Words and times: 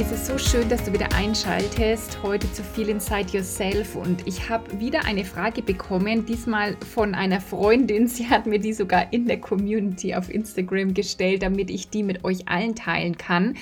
Es 0.00 0.12
ist 0.12 0.26
so 0.26 0.38
schön, 0.38 0.68
dass 0.68 0.84
du 0.84 0.92
wieder 0.92 1.12
einschaltest. 1.16 2.22
Heute 2.22 2.50
zu 2.52 2.62
viel 2.62 2.88
Inside 2.88 3.36
Yourself. 3.36 3.96
Und 3.96 4.24
ich 4.28 4.48
habe 4.48 4.78
wieder 4.78 5.04
eine 5.06 5.24
Frage 5.24 5.60
bekommen, 5.60 6.24
diesmal 6.24 6.76
von 6.94 7.16
einer 7.16 7.40
Freundin. 7.40 8.06
Sie 8.06 8.28
hat 8.28 8.46
mir 8.46 8.60
die 8.60 8.72
sogar 8.72 9.12
in 9.12 9.26
der 9.26 9.40
Community 9.40 10.14
auf 10.14 10.32
Instagram 10.32 10.94
gestellt, 10.94 11.42
damit 11.42 11.68
ich 11.68 11.90
die 11.90 12.04
mit 12.04 12.22
euch 12.22 12.46
allen 12.46 12.76
teilen 12.76 13.18
kann. 13.18 13.56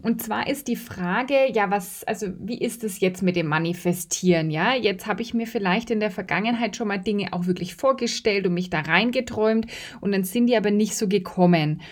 Und 0.00 0.22
zwar 0.22 0.48
ist 0.48 0.68
die 0.68 0.76
Frage, 0.76 1.52
ja, 1.52 1.70
was, 1.70 2.02
also 2.04 2.28
wie 2.38 2.58
ist 2.58 2.82
es 2.82 3.00
jetzt 3.00 3.22
mit 3.22 3.36
dem 3.36 3.48
Manifestieren? 3.48 4.50
Ja, 4.50 4.74
jetzt 4.74 5.06
habe 5.06 5.20
ich 5.20 5.34
mir 5.34 5.46
vielleicht 5.46 5.90
in 5.90 6.00
der 6.00 6.10
Vergangenheit 6.10 6.76
schon 6.76 6.88
mal 6.88 6.98
Dinge 6.98 7.34
auch 7.34 7.46
wirklich 7.46 7.74
vorgestellt 7.74 8.46
und 8.46 8.54
mich 8.54 8.70
da 8.70 8.80
reingeträumt 8.80 9.66
und 10.00 10.12
dann 10.12 10.24
sind 10.24 10.46
die 10.46 10.56
aber 10.56 10.70
nicht 10.70 10.96
so 10.96 11.08
gekommen. 11.08 11.82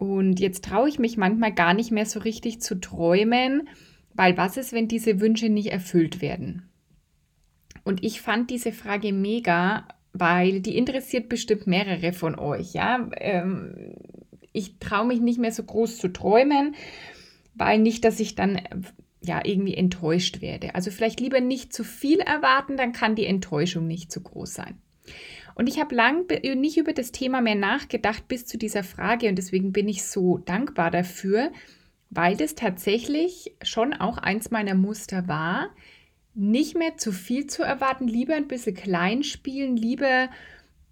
Und 0.00 0.40
jetzt 0.40 0.64
traue 0.64 0.88
ich 0.88 0.98
mich 0.98 1.18
manchmal 1.18 1.52
gar 1.52 1.74
nicht 1.74 1.90
mehr 1.90 2.06
so 2.06 2.20
richtig 2.20 2.62
zu 2.62 2.80
träumen, 2.80 3.68
weil 4.14 4.34
was 4.38 4.56
ist, 4.56 4.72
wenn 4.72 4.88
diese 4.88 5.20
Wünsche 5.20 5.50
nicht 5.50 5.70
erfüllt 5.70 6.22
werden? 6.22 6.70
Und 7.84 8.02
ich 8.02 8.22
fand 8.22 8.48
diese 8.48 8.72
Frage 8.72 9.12
mega, 9.12 9.86
weil 10.14 10.60
die 10.62 10.78
interessiert 10.78 11.28
bestimmt 11.28 11.66
mehrere 11.66 12.14
von 12.14 12.38
euch. 12.38 12.72
Ja, 12.72 13.10
ähm, 13.18 13.94
ich 14.54 14.78
traue 14.78 15.06
mich 15.06 15.20
nicht 15.20 15.38
mehr 15.38 15.52
so 15.52 15.64
groß 15.64 15.98
zu 15.98 16.08
träumen, 16.08 16.76
weil 17.52 17.78
nicht, 17.78 18.02
dass 18.02 18.20
ich 18.20 18.34
dann 18.34 18.58
ja 19.20 19.42
irgendwie 19.44 19.74
enttäuscht 19.74 20.40
werde. 20.40 20.74
Also 20.74 20.90
vielleicht 20.90 21.20
lieber 21.20 21.42
nicht 21.42 21.74
zu 21.74 21.84
viel 21.84 22.20
erwarten, 22.20 22.78
dann 22.78 22.92
kann 22.92 23.16
die 23.16 23.26
Enttäuschung 23.26 23.86
nicht 23.86 24.10
zu 24.10 24.22
groß 24.22 24.54
sein. 24.54 24.80
Und 25.54 25.68
ich 25.68 25.80
habe 25.80 25.94
lang 25.94 26.26
nicht 26.56 26.76
über 26.76 26.92
das 26.92 27.12
Thema 27.12 27.40
mehr 27.40 27.54
nachgedacht 27.54 28.28
bis 28.28 28.46
zu 28.46 28.58
dieser 28.58 28.84
Frage 28.84 29.28
und 29.28 29.36
deswegen 29.36 29.72
bin 29.72 29.88
ich 29.88 30.04
so 30.04 30.38
dankbar 30.38 30.90
dafür, 30.90 31.50
weil 32.10 32.36
das 32.36 32.54
tatsächlich 32.54 33.54
schon 33.62 33.94
auch 33.94 34.18
eins 34.18 34.50
meiner 34.50 34.74
Muster 34.74 35.28
war, 35.28 35.70
nicht 36.34 36.76
mehr 36.76 36.96
zu 36.96 37.12
viel 37.12 37.46
zu 37.46 37.62
erwarten, 37.62 38.06
lieber 38.06 38.34
ein 38.34 38.48
bisschen 38.48 38.74
klein 38.74 39.22
spielen, 39.22 39.76
lieber 39.76 40.28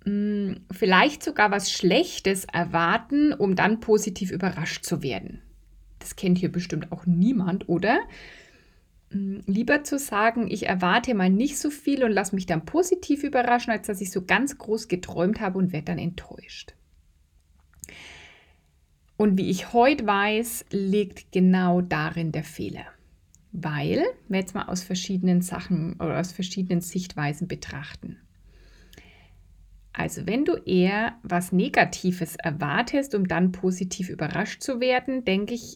mh, 0.04 0.10
hm, 0.10 0.60
vielleicht 0.70 1.22
sogar 1.22 1.50
was 1.50 1.72
Schlechtes 1.72 2.44
erwarten, 2.44 3.32
um 3.32 3.56
dann 3.56 3.80
positiv 3.80 4.30
überrascht 4.30 4.84
zu 4.84 5.02
werden. 5.02 5.42
Das 5.98 6.16
kennt 6.16 6.38
hier 6.38 6.52
bestimmt 6.52 6.92
auch 6.92 7.06
niemand, 7.06 7.68
oder? 7.68 8.00
Mm, 9.10 9.38
lieber 9.46 9.84
zu 9.84 9.98
sagen, 9.98 10.50
ich 10.50 10.66
erwarte 10.66 11.14
mal 11.14 11.30
nicht 11.30 11.58
so 11.58 11.70
viel 11.70 12.04
und 12.04 12.12
lasse 12.12 12.34
mich 12.34 12.46
dann 12.46 12.64
positiv 12.64 13.24
überraschen, 13.24 13.72
als 13.72 13.86
dass 13.86 14.00
ich 14.00 14.10
so 14.10 14.24
ganz 14.24 14.58
groß 14.58 14.88
geträumt 14.88 15.40
habe 15.40 15.58
und 15.58 15.72
werde 15.72 15.86
dann 15.86 15.98
enttäuscht. 15.98 16.74
Und 19.16 19.36
wie 19.36 19.50
ich 19.50 19.72
heute 19.72 20.06
weiß, 20.06 20.66
liegt 20.70 21.32
genau 21.32 21.80
darin 21.80 22.30
der 22.30 22.44
Fehler. 22.44 22.86
Weil, 23.50 24.04
wir 24.28 24.38
jetzt 24.38 24.54
mal 24.54 24.66
aus 24.66 24.84
verschiedenen 24.84 25.42
Sachen 25.42 25.94
oder 25.94 26.20
aus 26.20 26.32
verschiedenen 26.32 26.82
Sichtweisen 26.82 27.48
betrachten. 27.48 28.18
Also 29.92 30.26
wenn 30.28 30.44
du 30.44 30.54
eher 30.54 31.16
was 31.24 31.50
Negatives 31.50 32.36
erwartest, 32.36 33.16
um 33.16 33.26
dann 33.26 33.50
positiv 33.50 34.08
überrascht 34.08 34.62
zu 34.62 34.78
werden, 34.78 35.24
denke 35.24 35.54
ich, 35.54 35.74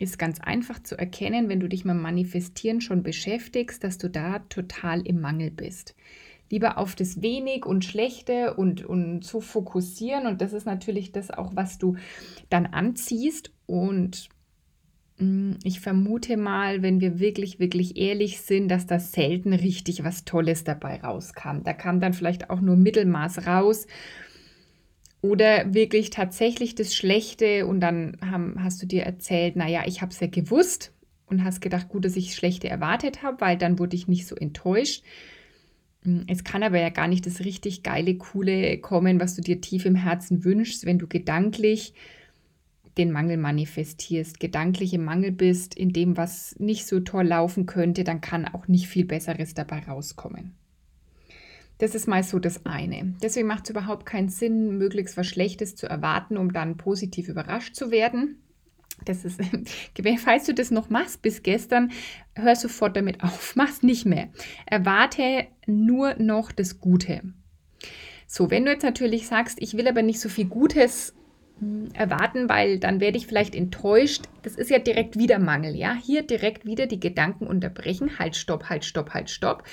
ist 0.00 0.18
ganz 0.18 0.40
einfach 0.40 0.82
zu 0.82 0.98
erkennen, 0.98 1.48
wenn 1.48 1.60
du 1.60 1.68
dich 1.68 1.84
mal 1.84 1.94
manifestieren 1.94 2.80
schon 2.80 3.02
beschäftigst, 3.02 3.84
dass 3.84 3.98
du 3.98 4.08
da 4.08 4.38
total 4.48 5.06
im 5.06 5.20
Mangel 5.20 5.50
bist. 5.50 5.94
Lieber 6.48 6.78
auf 6.78 6.96
das 6.96 7.20
Wenig 7.20 7.66
und 7.66 7.84
Schlechte 7.84 8.54
und, 8.54 8.84
und 8.84 9.22
zu 9.22 9.40
fokussieren. 9.40 10.26
Und 10.26 10.40
das 10.40 10.54
ist 10.54 10.64
natürlich 10.64 11.12
das 11.12 11.30
auch, 11.30 11.54
was 11.54 11.78
du 11.78 11.96
dann 12.48 12.66
anziehst. 12.66 13.52
Und 13.66 14.30
mm, 15.18 15.52
ich 15.64 15.80
vermute 15.80 16.38
mal, 16.38 16.82
wenn 16.82 17.00
wir 17.02 17.20
wirklich, 17.20 17.60
wirklich 17.60 17.98
ehrlich 17.98 18.40
sind, 18.40 18.68
dass 18.68 18.86
da 18.86 18.98
selten 18.98 19.52
richtig 19.52 20.02
was 20.02 20.24
Tolles 20.24 20.64
dabei 20.64 21.00
rauskam. 21.00 21.62
Da 21.62 21.74
kam 21.74 22.00
dann 22.00 22.14
vielleicht 22.14 22.48
auch 22.48 22.62
nur 22.62 22.76
Mittelmaß 22.76 23.46
raus 23.46 23.86
oder 25.22 25.74
wirklich 25.74 26.10
tatsächlich 26.10 26.74
das 26.74 26.94
Schlechte 26.94 27.66
und 27.66 27.80
dann 27.80 28.16
haben, 28.22 28.62
hast 28.62 28.82
du 28.82 28.86
dir 28.86 29.02
erzählt, 29.02 29.56
naja, 29.56 29.82
ich 29.86 30.00
habe 30.00 30.12
es 30.12 30.20
ja 30.20 30.26
gewusst 30.26 30.92
und 31.26 31.44
hast 31.44 31.60
gedacht, 31.60 31.88
gut, 31.88 32.04
dass 32.04 32.16
ich 32.16 32.28
das 32.28 32.36
Schlechte 32.36 32.68
erwartet 32.68 33.22
habe, 33.22 33.40
weil 33.40 33.58
dann 33.58 33.78
wurde 33.78 33.96
ich 33.96 34.08
nicht 34.08 34.26
so 34.26 34.34
enttäuscht. 34.34 35.04
Hm, 36.02 36.24
es 36.26 36.44
kann 36.44 36.62
aber 36.62 36.80
ja 36.80 36.88
gar 36.88 37.08
nicht 37.08 37.26
das 37.26 37.40
richtig 37.40 37.82
geile, 37.82 38.16
coole 38.16 38.78
kommen, 38.78 39.20
was 39.20 39.36
du 39.36 39.42
dir 39.42 39.60
tief 39.60 39.84
im 39.84 39.94
Herzen 39.94 40.44
wünschst, 40.44 40.86
wenn 40.86 40.98
du 40.98 41.06
gedanklich 41.06 41.92
den 42.96 43.12
Mangel 43.12 43.36
manifestierst, 43.36 44.40
gedanklich 44.40 44.92
im 44.94 45.04
Mangel 45.04 45.32
bist 45.32 45.74
in 45.74 45.92
dem, 45.92 46.16
was 46.16 46.56
nicht 46.58 46.86
so 46.86 47.00
toll 47.00 47.26
laufen 47.26 47.66
könnte, 47.66 48.04
dann 48.04 48.20
kann 48.20 48.48
auch 48.48 48.68
nicht 48.68 48.88
viel 48.88 49.04
Besseres 49.04 49.54
dabei 49.54 49.80
rauskommen. 49.80 50.54
Das 51.80 51.94
ist 51.94 52.06
mal 52.06 52.22
so 52.22 52.38
das 52.38 52.66
eine. 52.66 53.14
Deswegen 53.22 53.48
macht 53.48 53.64
es 53.64 53.70
überhaupt 53.70 54.04
keinen 54.04 54.28
Sinn, 54.28 54.76
möglichst 54.76 55.16
was 55.16 55.26
Schlechtes 55.26 55.76
zu 55.76 55.86
erwarten, 55.86 56.36
um 56.36 56.52
dann 56.52 56.76
positiv 56.76 57.28
überrascht 57.28 57.74
zu 57.74 57.90
werden. 57.90 58.42
Das 59.06 59.24
ist, 59.24 59.40
falls 60.22 60.44
du 60.44 60.52
das 60.52 60.70
noch 60.70 60.90
machst 60.90 61.22
bis 61.22 61.42
gestern, 61.42 61.90
hör 62.34 62.54
sofort 62.54 62.96
damit 62.98 63.24
auf. 63.24 63.56
Mach's 63.56 63.82
nicht 63.82 64.04
mehr. 64.04 64.28
Erwarte 64.66 65.46
nur 65.66 66.16
noch 66.16 66.52
das 66.52 66.80
Gute. 66.80 67.22
So, 68.26 68.50
wenn 68.50 68.66
du 68.66 68.72
jetzt 68.72 68.82
natürlich 68.84 69.26
sagst, 69.26 69.56
ich 69.60 69.74
will 69.76 69.88
aber 69.88 70.02
nicht 70.02 70.20
so 70.20 70.28
viel 70.28 70.44
Gutes 70.44 71.14
hm, 71.60 71.88
erwarten, 71.94 72.50
weil 72.50 72.78
dann 72.78 73.00
werde 73.00 73.16
ich 73.16 73.26
vielleicht 73.26 73.54
enttäuscht. 73.54 74.24
Das 74.42 74.54
ist 74.54 74.68
ja 74.68 74.78
direkt 74.78 75.18
wieder 75.18 75.38
Mangel, 75.38 75.74
ja? 75.74 75.94
Hier 75.94 76.22
direkt 76.22 76.66
wieder 76.66 76.86
die 76.86 77.00
Gedanken 77.00 77.46
unterbrechen. 77.46 78.18
Halt, 78.18 78.36
stopp, 78.36 78.68
halt, 78.68 78.84
stopp, 78.84 79.14
halt, 79.14 79.30
stopp. 79.30 79.64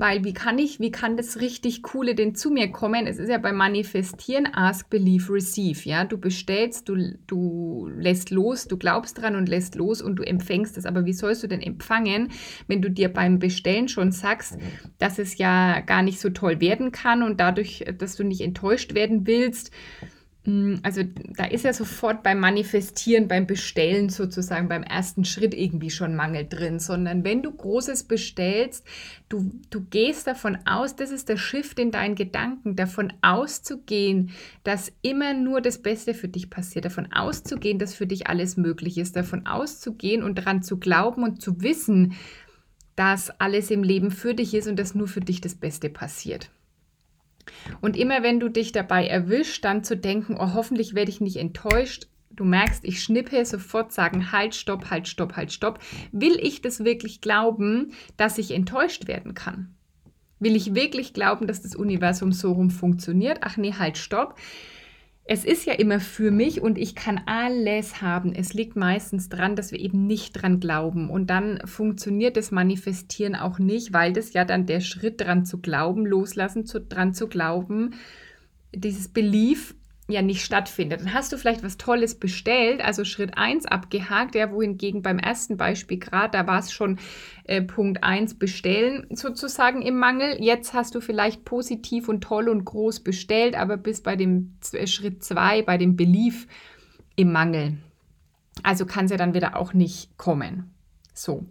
Weil 0.00 0.24
wie 0.24 0.32
kann 0.32 0.58
ich, 0.58 0.80
wie 0.80 0.90
kann 0.90 1.18
das 1.18 1.42
richtig 1.42 1.82
Coole 1.82 2.14
denn 2.14 2.34
zu 2.34 2.48
mir 2.48 2.72
kommen? 2.72 3.06
Es 3.06 3.18
ist 3.18 3.28
ja 3.28 3.36
beim 3.36 3.56
Manifestieren 3.56 4.48
Ask, 4.50 4.88
Believe, 4.88 5.30
Receive. 5.30 5.86
Ja, 5.86 6.04
du 6.06 6.16
bestellst, 6.16 6.88
du, 6.88 7.18
du 7.26 7.86
lässt 7.98 8.30
los, 8.30 8.66
du 8.66 8.78
glaubst 8.78 9.20
dran 9.20 9.36
und 9.36 9.46
lässt 9.46 9.74
los 9.74 10.00
und 10.00 10.16
du 10.16 10.22
empfängst 10.22 10.78
es. 10.78 10.86
Aber 10.86 11.04
wie 11.04 11.12
sollst 11.12 11.42
du 11.42 11.48
denn 11.48 11.60
empfangen, 11.60 12.30
wenn 12.66 12.80
du 12.80 12.90
dir 12.90 13.12
beim 13.12 13.38
Bestellen 13.38 13.88
schon 13.88 14.10
sagst, 14.10 14.56
dass 14.96 15.18
es 15.18 15.36
ja 15.36 15.80
gar 15.80 16.00
nicht 16.00 16.18
so 16.18 16.30
toll 16.30 16.62
werden 16.62 16.92
kann 16.92 17.22
und 17.22 17.38
dadurch, 17.38 17.84
dass 17.98 18.16
du 18.16 18.24
nicht 18.24 18.40
enttäuscht 18.40 18.94
werden 18.94 19.26
willst? 19.26 19.70
Mm, 20.44 20.76
also 20.82 21.02
da 21.36 21.44
ist 21.44 21.64
ja 21.64 21.72
sofort 21.72 22.22
beim 22.22 22.40
Manifestieren, 22.40 23.28
beim 23.28 23.46
Bestellen 23.46 24.08
sozusagen, 24.08 24.68
beim 24.68 24.82
ersten 24.82 25.24
Schritt 25.24 25.52
irgendwie 25.54 25.90
schon 25.90 26.16
Mangel 26.16 26.46
drin, 26.48 26.78
sondern 26.78 27.24
wenn 27.24 27.42
du 27.42 27.52
Großes 27.52 28.04
bestellst, 28.04 28.86
du, 29.28 29.50
du 29.68 29.82
gehst 29.82 30.26
davon 30.26 30.58
aus, 30.64 30.96
das 30.96 31.10
ist 31.10 31.28
der 31.28 31.36
Shift 31.36 31.78
in 31.78 31.90
deinen 31.90 32.14
Gedanken, 32.14 32.74
davon 32.74 33.12
auszugehen, 33.20 34.30
dass 34.64 34.92
immer 35.02 35.34
nur 35.34 35.60
das 35.60 35.78
Beste 35.78 36.14
für 36.14 36.28
dich 36.28 36.48
passiert, 36.48 36.86
davon 36.86 37.12
auszugehen, 37.12 37.78
dass 37.78 37.94
für 37.94 38.06
dich 38.06 38.26
alles 38.28 38.56
möglich 38.56 38.96
ist, 38.96 39.16
davon 39.16 39.46
auszugehen 39.46 40.22
und 40.22 40.38
daran 40.38 40.62
zu 40.62 40.78
glauben 40.78 41.22
und 41.22 41.42
zu 41.42 41.60
wissen, 41.60 42.14
dass 42.96 43.30
alles 43.40 43.70
im 43.70 43.82
Leben 43.82 44.10
für 44.10 44.34
dich 44.34 44.54
ist 44.54 44.68
und 44.68 44.78
dass 44.78 44.94
nur 44.94 45.08
für 45.08 45.20
dich 45.20 45.40
das 45.40 45.54
Beste 45.54 45.90
passiert. 45.90 46.50
Und 47.80 47.96
immer 47.96 48.22
wenn 48.22 48.40
du 48.40 48.48
dich 48.48 48.72
dabei 48.72 49.06
erwischst, 49.06 49.64
dann 49.64 49.84
zu 49.84 49.96
denken, 49.96 50.36
oh, 50.38 50.54
hoffentlich 50.54 50.94
werde 50.94 51.10
ich 51.10 51.20
nicht 51.20 51.36
enttäuscht. 51.36 52.06
Du 52.30 52.44
merkst, 52.44 52.84
ich 52.84 53.02
schnippe, 53.02 53.44
sofort 53.44 53.92
sagen, 53.92 54.32
halt, 54.32 54.54
stopp, 54.54 54.90
halt, 54.90 55.08
stopp, 55.08 55.36
halt, 55.36 55.52
stopp. 55.52 55.80
Will 56.12 56.38
ich 56.40 56.62
das 56.62 56.84
wirklich 56.84 57.20
glauben, 57.20 57.92
dass 58.16 58.38
ich 58.38 58.52
enttäuscht 58.52 59.08
werden 59.08 59.34
kann? 59.34 59.74
Will 60.38 60.56
ich 60.56 60.74
wirklich 60.74 61.12
glauben, 61.12 61.46
dass 61.46 61.60
das 61.60 61.74
Universum 61.74 62.32
so 62.32 62.52
rum 62.52 62.70
funktioniert? 62.70 63.38
Ach 63.42 63.56
nee, 63.56 63.74
halt, 63.74 63.98
stopp 63.98 64.36
es 65.32 65.44
ist 65.44 65.64
ja 65.64 65.74
immer 65.74 66.00
für 66.00 66.32
mich 66.32 66.60
und 66.60 66.76
ich 66.76 66.96
kann 66.96 67.20
alles 67.26 68.02
haben. 68.02 68.34
Es 68.34 68.52
liegt 68.52 68.74
meistens 68.74 69.28
dran, 69.28 69.54
dass 69.54 69.70
wir 69.70 69.78
eben 69.78 70.08
nicht 70.08 70.32
dran 70.32 70.58
glauben. 70.58 71.08
Und 71.08 71.30
dann 71.30 71.60
funktioniert 71.66 72.36
das 72.36 72.50
Manifestieren 72.50 73.36
auch 73.36 73.60
nicht, 73.60 73.92
weil 73.92 74.12
das 74.12 74.32
ja 74.32 74.44
dann 74.44 74.66
der 74.66 74.80
Schritt 74.80 75.20
dran 75.20 75.46
zu 75.46 75.58
glauben, 75.58 76.04
loslassen, 76.04 76.66
zu, 76.66 76.80
dran 76.80 77.14
zu 77.14 77.28
glauben, 77.28 77.94
dieses 78.74 79.06
Belief, 79.06 79.76
ja 80.10 80.22
nicht 80.22 80.44
stattfindet. 80.44 81.00
Dann 81.00 81.14
hast 81.14 81.32
du 81.32 81.36
vielleicht 81.36 81.62
was 81.62 81.76
Tolles 81.76 82.14
bestellt, 82.14 82.80
also 82.80 83.04
Schritt 83.04 83.36
1 83.36 83.66
abgehakt, 83.66 84.34
ja, 84.34 84.50
wohingegen 84.50 85.02
beim 85.02 85.18
ersten 85.18 85.56
Beispiel 85.56 85.98
gerade, 85.98 86.32
da 86.32 86.46
war 86.46 86.58
es 86.58 86.72
schon 86.72 86.98
äh, 87.44 87.62
Punkt 87.62 88.02
1 88.04 88.38
bestellen 88.38 89.06
sozusagen 89.10 89.82
im 89.82 89.98
Mangel. 89.98 90.36
Jetzt 90.40 90.74
hast 90.74 90.94
du 90.94 91.00
vielleicht 91.00 91.44
positiv 91.44 92.08
und 92.08 92.22
toll 92.22 92.48
und 92.48 92.64
groß 92.64 93.00
bestellt, 93.00 93.56
aber 93.56 93.76
bis 93.76 94.02
bei 94.02 94.16
dem 94.16 94.56
äh, 94.72 94.86
Schritt 94.86 95.22
2, 95.22 95.62
bei 95.62 95.78
dem 95.78 95.96
Belief 95.96 96.46
im 97.16 97.32
Mangel. 97.32 97.78
Also 98.62 98.86
kann 98.86 99.06
es 99.06 99.10
ja 99.10 99.16
dann 99.16 99.34
wieder 99.34 99.56
auch 99.56 99.72
nicht 99.72 100.16
kommen. 100.16 100.74
So. 101.14 101.44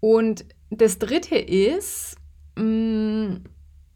Und 0.00 0.44
das 0.70 0.98
dritte 0.98 1.36
ist, 1.36 2.16
mh, 2.56 2.64
mm, 2.64 3.44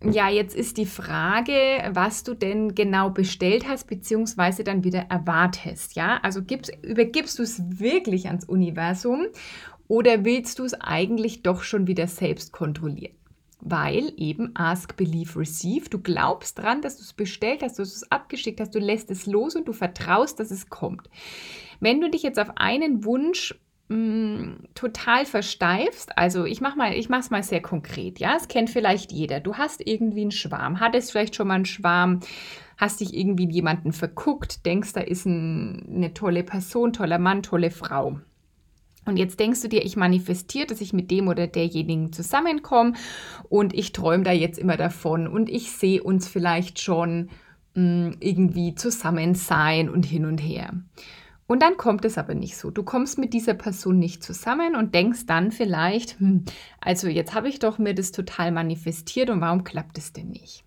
ja, 0.04 0.28
jetzt 0.28 0.54
ist 0.54 0.76
die 0.76 0.86
Frage, 0.86 1.90
was 1.92 2.22
du 2.22 2.34
denn 2.34 2.74
genau 2.76 3.10
bestellt 3.10 3.66
hast, 3.66 3.88
beziehungsweise 3.88 4.62
dann 4.62 4.84
wieder 4.84 5.06
erwartest. 5.10 5.96
Ja, 5.96 6.20
also 6.22 6.42
gibst, 6.42 6.72
übergibst 6.82 7.38
du 7.38 7.42
es 7.42 7.60
wirklich 7.80 8.28
ans 8.28 8.44
Universum 8.44 9.26
oder 9.88 10.24
willst 10.24 10.60
du 10.60 10.64
es 10.64 10.74
eigentlich 10.74 11.42
doch 11.42 11.62
schon 11.62 11.88
wieder 11.88 12.06
selbst 12.06 12.52
kontrollieren? 12.52 13.14
Weil 13.60 14.12
eben 14.16 14.54
Ask, 14.54 14.96
Believe, 14.96 15.36
Receive, 15.40 15.88
du 15.90 15.98
glaubst 15.98 16.58
dran, 16.58 16.80
dass 16.80 16.96
du 16.96 17.02
es 17.02 17.12
bestellt 17.12 17.62
hast, 17.62 17.80
dass 17.80 17.88
du 17.88 17.96
es 17.96 18.12
abgeschickt 18.12 18.60
hast, 18.60 18.76
du 18.76 18.78
lässt 18.78 19.10
es 19.10 19.26
los 19.26 19.56
und 19.56 19.66
du 19.66 19.72
vertraust, 19.72 20.38
dass 20.38 20.52
es 20.52 20.68
kommt. 20.68 21.10
Wenn 21.80 22.00
du 22.00 22.08
dich 22.08 22.22
jetzt 22.22 22.38
auf 22.38 22.52
einen 22.54 23.04
Wunsch 23.04 23.58
total 24.74 25.24
versteifst, 25.24 26.16
also 26.18 26.44
ich 26.44 26.60
mache 26.60 26.76
mal, 26.76 26.92
ich 26.92 27.08
mache 27.08 27.20
es 27.20 27.30
mal 27.30 27.42
sehr 27.42 27.62
konkret, 27.62 28.18
ja, 28.18 28.36
es 28.36 28.46
kennt 28.46 28.68
vielleicht 28.68 29.12
jeder. 29.12 29.40
Du 29.40 29.54
hast 29.54 29.80
irgendwie 29.86 30.22
einen 30.22 30.30
Schwarm, 30.30 30.78
hattest 30.78 31.12
vielleicht 31.12 31.34
schon 31.34 31.48
mal 31.48 31.54
einen 31.54 31.64
Schwarm, 31.64 32.20
hast 32.76 33.00
dich 33.00 33.16
irgendwie 33.16 33.44
in 33.44 33.50
jemanden 33.50 33.92
verguckt, 33.92 34.66
denkst, 34.66 34.92
da 34.92 35.00
ist 35.00 35.24
ein, 35.24 35.88
eine 35.90 36.12
tolle 36.12 36.42
Person, 36.44 36.92
toller 36.92 37.18
Mann, 37.18 37.42
tolle 37.42 37.70
Frau. 37.70 38.20
Und 39.06 39.16
jetzt 39.16 39.40
denkst 39.40 39.62
du 39.62 39.68
dir, 39.68 39.82
ich 39.82 39.96
manifestiere, 39.96 40.66
dass 40.66 40.82
ich 40.82 40.92
mit 40.92 41.10
dem 41.10 41.28
oder 41.28 41.46
derjenigen 41.46 42.12
zusammenkomme 42.12 42.92
und 43.48 43.72
ich 43.72 43.92
träume 43.92 44.22
da 44.22 44.32
jetzt 44.32 44.58
immer 44.58 44.76
davon 44.76 45.26
und 45.26 45.48
ich 45.48 45.72
sehe 45.72 46.02
uns 46.02 46.28
vielleicht 46.28 46.78
schon 46.78 47.30
mh, 47.74 47.82
mm, 47.82 48.16
irgendwie 48.20 48.74
zusammen 48.74 49.34
sein 49.34 49.88
und 49.88 50.04
hin 50.04 50.26
und 50.26 50.38
her. 50.38 50.74
Und 51.48 51.62
dann 51.62 51.78
kommt 51.78 52.04
es 52.04 52.18
aber 52.18 52.34
nicht 52.34 52.58
so. 52.58 52.70
Du 52.70 52.82
kommst 52.82 53.16
mit 53.16 53.32
dieser 53.32 53.54
Person 53.54 53.98
nicht 53.98 54.22
zusammen 54.22 54.76
und 54.76 54.94
denkst 54.94 55.24
dann 55.26 55.50
vielleicht, 55.50 56.20
hm, 56.20 56.44
also 56.78 57.08
jetzt 57.08 57.34
habe 57.34 57.48
ich 57.48 57.58
doch 57.58 57.78
mir 57.78 57.94
das 57.94 58.12
total 58.12 58.52
manifestiert 58.52 59.30
und 59.30 59.40
warum 59.40 59.64
klappt 59.64 59.96
es 59.96 60.12
denn 60.12 60.28
nicht? 60.28 60.64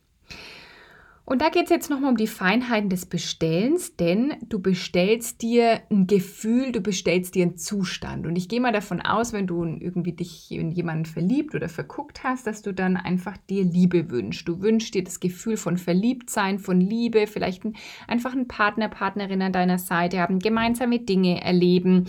Und 1.24 1.42
da 1.42 1.50
geht 1.50 1.66
es 1.66 1.70
jetzt 1.70 1.90
nochmal 1.90 2.10
um 2.10 2.18
die 2.18 2.28
Feinheiten 2.28 2.90
des 2.90 3.06
Bestellens, 3.06 3.96
denn 3.96 4.34
du 4.50 4.60
bestellst 4.60 5.42
dir 5.42 5.82
ein 5.92 6.08
Gefühl, 6.08 6.72
du 6.72 6.82
bestellst 6.82 7.36
dir 7.36 7.44
einen 7.44 7.58
Zustand. 7.58 8.26
Und 8.26 8.36
ich 8.36 8.50
gehe 8.50 8.60
mal 8.60 8.74
davon 8.74 9.02
aus, 9.02 9.32
wenn 9.32 9.46
du 9.46 9.64
irgendwie 9.64 10.14
dich 10.14 10.52
in 10.52 10.72
jemanden 10.72 11.06
verliebt 11.06 11.54
oder 11.54 11.70
verguckt 11.70 12.24
hast, 12.24 12.48
dass 12.48 12.64
du 12.64 12.74
dann 12.74 12.98
einfach 12.98 13.38
dir 13.38 13.64
Liebe 13.64 14.10
wünschst. 14.10 14.48
Du 14.48 14.62
wünschst 14.62 14.96
dir 14.96 15.04
das 15.04 15.20
Gefühl 15.20 15.58
von 15.58 15.78
Verliebtsein, 15.78 16.58
von 16.58 16.82
Liebe, 16.82 17.28
vielleicht 17.28 17.66
ein, 17.66 17.76
einfach 18.08 18.34
einen 18.34 18.48
Partner, 18.48 18.90
Partnerin 18.90 19.44
an 19.44 19.54
deiner 19.54 19.78
Seite 19.78 20.20
haben, 20.20 20.40
gemeinsame 20.40 21.00
Dinge 21.00 21.42
erleben 21.42 22.08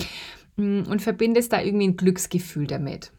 mm, 0.56 0.84
und 0.88 1.02
verbindest 1.02 1.52
da 1.52 1.60
irgendwie 1.60 1.88
ein 1.88 1.96
Glücksgefühl 1.96 2.66
damit. 2.66 3.12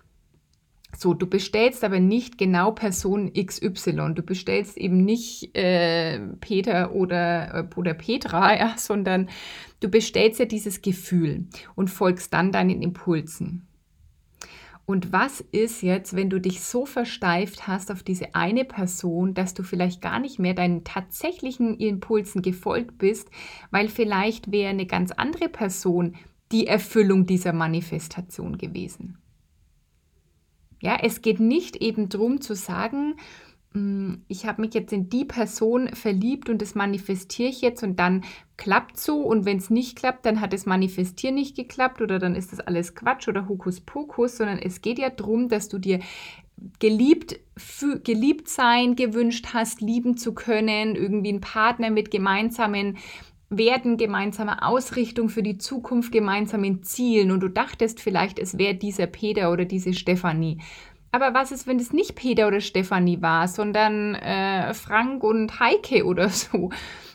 So, 1.03 1.13
du 1.13 1.27
bestellst 1.27 1.83
aber 1.83 1.99
nicht 1.99 2.37
genau 2.37 2.71
Person 2.71 3.33
XY. 3.33 4.13
Du 4.15 4.21
bestellst 4.21 4.77
eben 4.77 5.03
nicht 5.03 5.53
äh, 5.53 6.17
Peter 6.39 6.95
oder, 6.95 7.53
äh, 7.53 7.75
oder 7.75 7.93
Petra, 7.93 8.55
ja, 8.57 8.75
sondern 8.77 9.27
du 9.81 9.89
bestellst 9.89 10.39
ja 10.39 10.45
dieses 10.45 10.81
Gefühl 10.81 11.47
und 11.75 11.89
folgst 11.89 12.33
dann 12.33 12.53
deinen 12.53 12.81
Impulsen. 12.81 13.67
Und 14.85 15.11
was 15.11 15.41
ist 15.41 15.81
jetzt, 15.81 16.15
wenn 16.15 16.29
du 16.29 16.39
dich 16.39 16.61
so 16.61 16.85
versteift 16.85 17.67
hast 17.67 17.91
auf 17.91 18.01
diese 18.01 18.33
eine 18.33 18.63
Person, 18.63 19.33
dass 19.33 19.53
du 19.53 19.63
vielleicht 19.63 20.01
gar 20.01 20.21
nicht 20.21 20.39
mehr 20.39 20.53
deinen 20.53 20.85
tatsächlichen 20.85 21.77
Impulsen 21.79 22.41
gefolgt 22.41 22.97
bist, 22.97 23.29
weil 23.71 23.89
vielleicht 23.89 24.53
wäre 24.53 24.69
eine 24.69 24.85
ganz 24.85 25.11
andere 25.11 25.49
Person 25.49 26.15
die 26.53 26.65
Erfüllung 26.65 27.25
dieser 27.25 27.51
Manifestation 27.51 28.57
gewesen? 28.57 29.17
Ja, 30.83 30.97
es 31.01 31.21
geht 31.21 31.39
nicht 31.39 31.77
eben 31.77 32.09
darum 32.09 32.41
zu 32.41 32.55
sagen, 32.55 33.15
hm, 33.73 34.25
ich 34.27 34.45
habe 34.45 34.61
mich 34.61 34.73
jetzt 34.73 34.91
in 34.91 35.07
die 35.07 35.23
Person 35.23 35.87
verliebt 35.95 36.49
und 36.49 36.61
das 36.61 36.75
manifestiere 36.75 37.47
ich 37.47 37.61
jetzt 37.61 37.83
und 37.83 37.97
dann 37.99 38.25
klappt 38.57 38.99
so 38.99 39.21
und 39.21 39.45
wenn 39.45 39.59
es 39.59 39.69
nicht 39.69 39.97
klappt, 39.97 40.25
dann 40.25 40.41
hat 40.41 40.51
das 40.51 40.65
Manifestieren 40.65 41.35
nicht 41.35 41.55
geklappt 41.55 42.01
oder 42.01 42.19
dann 42.19 42.35
ist 42.35 42.51
das 42.51 42.59
alles 42.59 42.95
Quatsch 42.95 43.29
oder 43.29 43.47
Hokuspokus, 43.47 44.35
sondern 44.35 44.59
es 44.59 44.81
geht 44.81 44.99
ja 44.99 45.09
darum, 45.09 45.47
dass 45.47 45.69
du 45.69 45.77
dir 45.79 46.01
geliebt, 46.79 47.39
geliebt 48.03 48.49
sein 48.49 48.97
gewünscht 48.97 49.53
hast, 49.53 49.79
lieben 49.79 50.17
zu 50.17 50.33
können, 50.33 50.97
irgendwie 50.97 51.29
einen 51.29 51.39
Partner 51.39 51.91
mit 51.91 52.11
gemeinsamen 52.11 52.97
Werten, 53.57 53.97
gemeinsamer 53.97 54.67
Ausrichtung 54.67 55.29
für 55.29 55.43
die 55.43 55.57
Zukunft, 55.57 56.11
gemeinsamen 56.11 56.83
Zielen 56.83 57.31
und 57.31 57.41
du 57.41 57.47
dachtest 57.47 57.99
vielleicht, 57.99 58.39
es 58.39 58.57
wäre 58.57 58.75
dieser 58.75 59.07
Peter 59.07 59.51
oder 59.51 59.65
diese 59.65 59.93
Stefanie. 59.93 60.59
Aber 61.13 61.35
was 61.35 61.51
ist, 61.51 61.67
wenn 61.67 61.77
es 61.77 61.93
nicht 61.93 62.15
Peter 62.15 62.47
oder 62.47 62.59
Stefanie 62.59 63.21
war, 63.21 63.47
sondern 63.47 64.15
äh, 64.15 64.73
Frank 64.73 65.23
und 65.23 65.59
Heike 65.59 66.05
oder 66.05 66.29
so? 66.29 66.71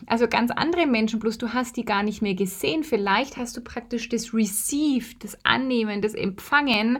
Also 0.07 0.29
ganz 0.29 0.51
andere 0.51 0.87
Menschen, 0.87 1.19
bloß 1.19 1.37
du 1.37 1.53
hast 1.53 1.75
die 1.75 1.83
gar 1.83 2.03
nicht 2.03 2.21
mehr 2.21 2.33
gesehen. 2.33 2.85
Vielleicht 2.85 3.35
hast 3.35 3.57
du 3.57 3.61
praktisch 3.61 4.07
das 4.07 4.33
Receive, 4.33 5.15
das 5.19 5.37
Annehmen, 5.43 6.01
das 6.01 6.13
Empfangen 6.13 6.99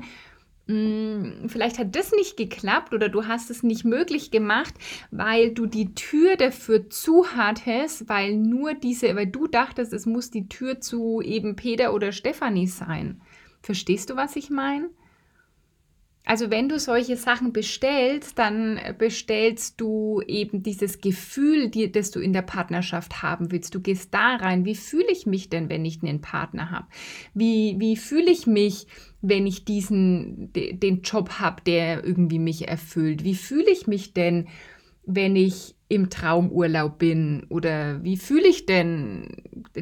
hm, 0.70 1.50
vielleicht 1.50 1.80
hat 1.80 1.96
das 1.96 2.12
nicht 2.12 2.38
geklappt 2.38 2.94
oder 2.94 3.10
du 3.10 3.26
hast 3.26 3.50
es 3.50 3.64
nicht 3.64 3.86
möglich 3.86 4.30
gemacht, 4.30 4.76
weil 5.10 5.52
du 5.52 5.66
die 5.66 5.96
Tür 5.96 6.36
dafür 6.36 6.92
zu 6.92 7.26
hattest, 7.36 8.08
weil 8.08 8.36
nur 8.36 8.76
diese, 8.76 9.16
weil 9.16 9.26
du 9.26 9.48
dachtest, 9.48 9.94
es 9.94 10.06
muss 10.06 10.30
die 10.30 10.48
Tür 10.48 10.80
zu 10.80 11.22
eben 11.22 11.56
Peter 11.56 11.92
oder 11.92 12.12
Stefanie 12.12 12.68
sein. 12.68 13.20
Verstehst 13.64 14.12
du, 14.12 14.16
was 14.16 14.36
ich 14.36 14.52
meine? 14.52 14.92
Also 16.24 16.52
wenn 16.52 16.70
du 16.70 16.78
solche 16.78 17.18
Sachen 17.18 17.52
bestellst, 17.52 18.38
dann 18.38 18.80
bestellst 19.00 19.82
du 19.82 20.22
eben 20.28 20.62
dieses 20.62 21.02
Gefühl, 21.02 21.70
die, 21.70 21.92
das 21.92 22.12
du 22.12 22.20
in 22.20 22.34
der 22.34 22.44
Partnerschaft 22.44 23.24
haben 23.24 23.52
willst. 23.52 23.74
Du 23.74 23.80
gehst 23.80 24.14
da 24.14 24.36
rein, 24.36 24.64
wie 24.66 24.76
fühle 24.76 25.12
ich 25.12 25.26
mich 25.26 25.50
denn, 25.50 25.70
wenn 25.70 25.84
ich 25.86 26.04
einen 26.04 26.22
Partner 26.22 26.70
habe? 26.70 26.86
Wie, 27.34 27.78
wie 27.80 27.98
fühle 27.98 28.30
ich 28.30 28.46
mich, 28.46 28.86
wenn 29.22 29.48
ich 29.48 29.66
diesen, 29.66 30.52
den 30.54 31.02
Job 31.02 31.40
habe, 31.40 31.62
der 31.66 32.04
irgendwie 32.04 32.40
mich 32.40 32.68
erfüllt? 32.68 33.24
Wie 33.24 33.36
fühle 33.36 33.70
ich 33.70 33.88
mich 33.88 34.14
denn, 34.14 34.48
wenn 35.06 35.36
ich 35.36 35.76
im 35.90 36.12
Traumurlaub 36.12 37.00
bin 37.00 37.48
oder 37.50 38.04
wie 38.04 38.16
fühle 38.16 38.48
ich 38.48 38.68
denn 38.68 39.28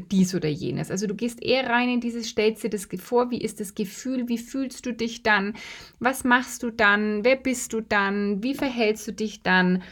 dies 0.10 0.34
oder 0.34 0.48
jenes. 0.48 0.90
Also 0.90 1.06
du 1.06 1.16
gehst 1.16 1.44
eher 1.44 1.70
rein 1.70 1.90
in 1.90 2.00
dieses, 2.00 2.30
stellst 2.30 2.64
dir 2.64 2.70
das 2.70 2.88
vor, 3.00 3.30
wie 3.30 3.42
ist 3.42 3.60
das 3.60 3.76
Gefühl, 3.76 4.30
wie 4.30 4.38
fühlst 4.38 4.86
du 4.86 4.94
dich 4.94 5.22
dann, 5.22 5.54
was 6.00 6.24
machst 6.24 6.64
du 6.64 6.72
dann, 6.72 7.26
wer 7.26 7.36
bist 7.36 7.74
du 7.74 7.82
dann, 7.82 8.42
wie 8.42 8.54
verhältst 8.54 9.06
du 9.10 9.12
dich 9.12 9.44
dann 9.44 9.84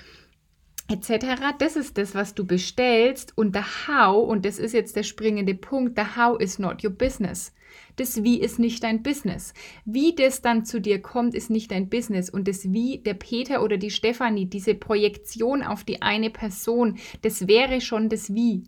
etc. 0.90 1.26
Das 1.60 1.76
ist 1.76 1.98
das, 1.98 2.16
was 2.16 2.34
du 2.34 2.46
bestellst 2.46 3.38
und 3.38 3.54
der 3.54 3.66
How, 3.88 4.30
und 4.30 4.46
das 4.46 4.58
ist 4.58 4.74
jetzt 4.74 4.96
der 4.96 5.04
springende 5.04 5.54
Punkt, 5.54 5.98
der 5.98 6.16
How 6.16 6.40
is 6.40 6.60
not 6.60 6.82
your 6.82 6.92
business. 6.92 7.54
Das 7.96 8.24
Wie 8.24 8.40
ist 8.40 8.60
nicht 8.60 8.84
dein 8.84 9.04
Business. 9.04 9.54
Wie 9.86 10.16
das 10.16 10.42
dann 10.42 10.66
zu 10.66 10.82
dir 10.82 11.02
kommt, 11.02 11.34
ist 11.36 11.50
nicht 11.50 11.72
dein 11.72 11.90
Business. 11.90 12.30
Und 12.30 12.48
das 12.48 12.72
Wie, 12.72 13.00
der 13.00 13.14
Peter 13.14 13.64
oder 13.64 13.78
die 13.78 13.92
Stefanie, 13.92 14.46
diese 14.46 14.76
Projektion 14.76 15.64
auf 15.64 15.84
die 15.84 16.02
eine 16.02 16.30
Person, 16.30 16.98
das 17.22 17.48
wäre 17.48 17.82
schon 17.82 18.10
das 18.10 18.34
Wie. 18.34 18.64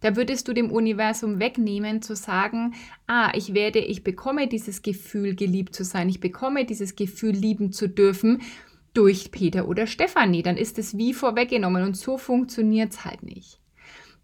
Da 0.00 0.14
würdest 0.14 0.46
du 0.46 0.52
dem 0.52 0.70
Universum 0.70 1.40
wegnehmen, 1.40 2.02
zu 2.02 2.14
sagen, 2.14 2.74
ah, 3.06 3.32
ich 3.34 3.54
werde, 3.54 3.78
ich 3.78 4.04
bekomme 4.04 4.46
dieses 4.46 4.82
Gefühl, 4.82 5.34
geliebt 5.34 5.74
zu 5.74 5.84
sein, 5.84 6.08
ich 6.08 6.20
bekomme 6.20 6.64
dieses 6.64 6.96
Gefühl, 6.96 7.32
lieben 7.32 7.72
zu 7.72 7.88
dürfen 7.88 8.42
durch 8.92 9.30
Peter 9.30 9.68
oder 9.68 9.86
Stefanie. 9.86 10.42
Dann 10.42 10.56
ist 10.56 10.78
es 10.78 10.96
wie 10.96 11.14
vorweggenommen 11.14 11.82
und 11.82 11.96
so 11.96 12.18
funktioniert 12.18 12.92
es 12.92 13.04
halt 13.04 13.22
nicht. 13.22 13.58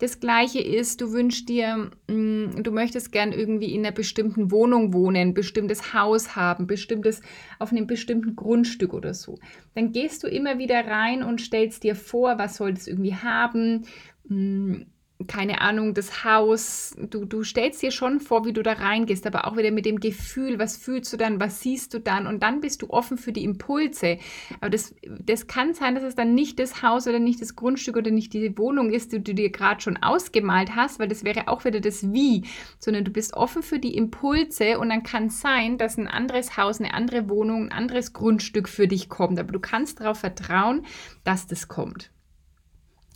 Das 0.03 0.19
gleiche 0.19 0.59
ist, 0.59 1.01
du 1.01 1.13
wünschst 1.13 1.49
dir, 1.49 1.93
mm, 2.09 2.65
du 2.65 2.73
möchtest 2.73 3.13
gern 3.13 3.31
irgendwie 3.31 3.73
in 3.73 3.87
einer 3.87 3.95
bestimmten 3.95 4.51
Wohnung 4.51 4.93
wohnen, 4.93 5.33
bestimmtes 5.33 5.95
Haus 5.95 6.35
haben, 6.35 6.67
bestimmtes 6.67 7.21
auf 7.61 7.71
einem 7.71 7.87
bestimmten 7.87 8.35
Grundstück 8.35 8.95
oder 8.95 9.15
so. 9.15 9.39
Dann 9.77 9.93
gehst 9.93 10.25
du 10.25 10.27
immer 10.27 10.59
wieder 10.59 10.85
rein 10.89 11.23
und 11.23 11.41
stellst 11.41 11.85
dir 11.85 11.95
vor, 11.95 12.37
was 12.37 12.57
soll 12.57 12.73
es 12.73 12.89
irgendwie 12.89 13.15
haben, 13.15 13.85
mm, 14.25 14.87
keine 15.27 15.61
Ahnung, 15.61 15.95
das 15.95 16.25
Haus, 16.25 16.95
du, 16.99 17.25
du 17.25 17.45
stellst 17.45 17.83
dir 17.83 17.91
schon 17.91 18.21
vor, 18.21 18.45
wie 18.45 18.53
du 18.53 18.63
da 18.63 18.73
reingehst, 18.73 19.27
aber 19.27 19.47
auch 19.47 19.57
wieder 19.57 19.71
mit 19.71 19.87
dem 19.87 20.01
Gefühl, 20.01 20.59
was 20.59 20.77
fühlst 20.77 21.13
du 21.13 21.17
dann, 21.17 21.41
was 21.41 21.61
siehst 21.61 21.95
du 21.95 22.01
dann 22.01 22.27
und 22.27 22.43
dann 22.43 22.61
bist 22.61 22.83
du 22.83 22.91
offen 22.91 23.19
für 23.19 23.33
die 23.33 23.45
Impulse. 23.45 24.19
Aber 24.61 24.71
das, 24.71 24.95
das 25.07 25.47
kann 25.47 25.75
sein, 25.75 25.95
dass 25.95 26.05
es 26.05 26.15
dann 26.15 26.35
nicht 26.35 26.59
das 26.59 26.83
Haus 26.83 27.07
oder 27.07 27.19
nicht 27.19 27.41
das 27.41 27.57
Grundstück 27.57 27.97
oder 27.97 28.11
nicht 28.11 28.33
diese 28.33 28.57
Wohnung 28.59 28.91
ist, 28.91 29.13
die 29.13 29.23
du 29.23 29.35
dir 29.35 29.51
gerade 29.51 29.81
schon 29.81 29.97
ausgemalt 29.97 30.75
hast, 30.75 30.99
weil 30.99 31.09
das 31.09 31.25
wäre 31.25 31.49
auch 31.49 31.65
wieder 31.65 31.81
das 31.81 32.13
Wie, 32.13 32.45
sondern 32.79 33.05
du 33.05 33.11
bist 33.11 33.35
offen 33.35 33.63
für 33.63 33.79
die 33.79 33.97
Impulse 33.97 34.79
und 34.79 34.89
dann 34.89 35.03
kann 35.03 35.27
es 35.27 35.41
sein, 35.41 35.79
dass 35.79 35.99
ein 35.99 36.09
anderes 36.09 36.57
Haus, 36.57 36.81
eine 36.81 36.95
andere 36.95 37.29
Wohnung, 37.29 37.67
ein 37.67 37.73
anderes 37.73 38.13
Grundstück 38.13 38.69
für 38.69 38.89
dich 38.89 39.09
kommt. 39.09 39.39
Aber 39.39 39.53
du 39.53 39.61
kannst 39.61 40.01
darauf 40.01 40.19
vertrauen, 40.19 40.87
dass 41.25 41.47
das 41.47 41.69
kommt 41.69 42.11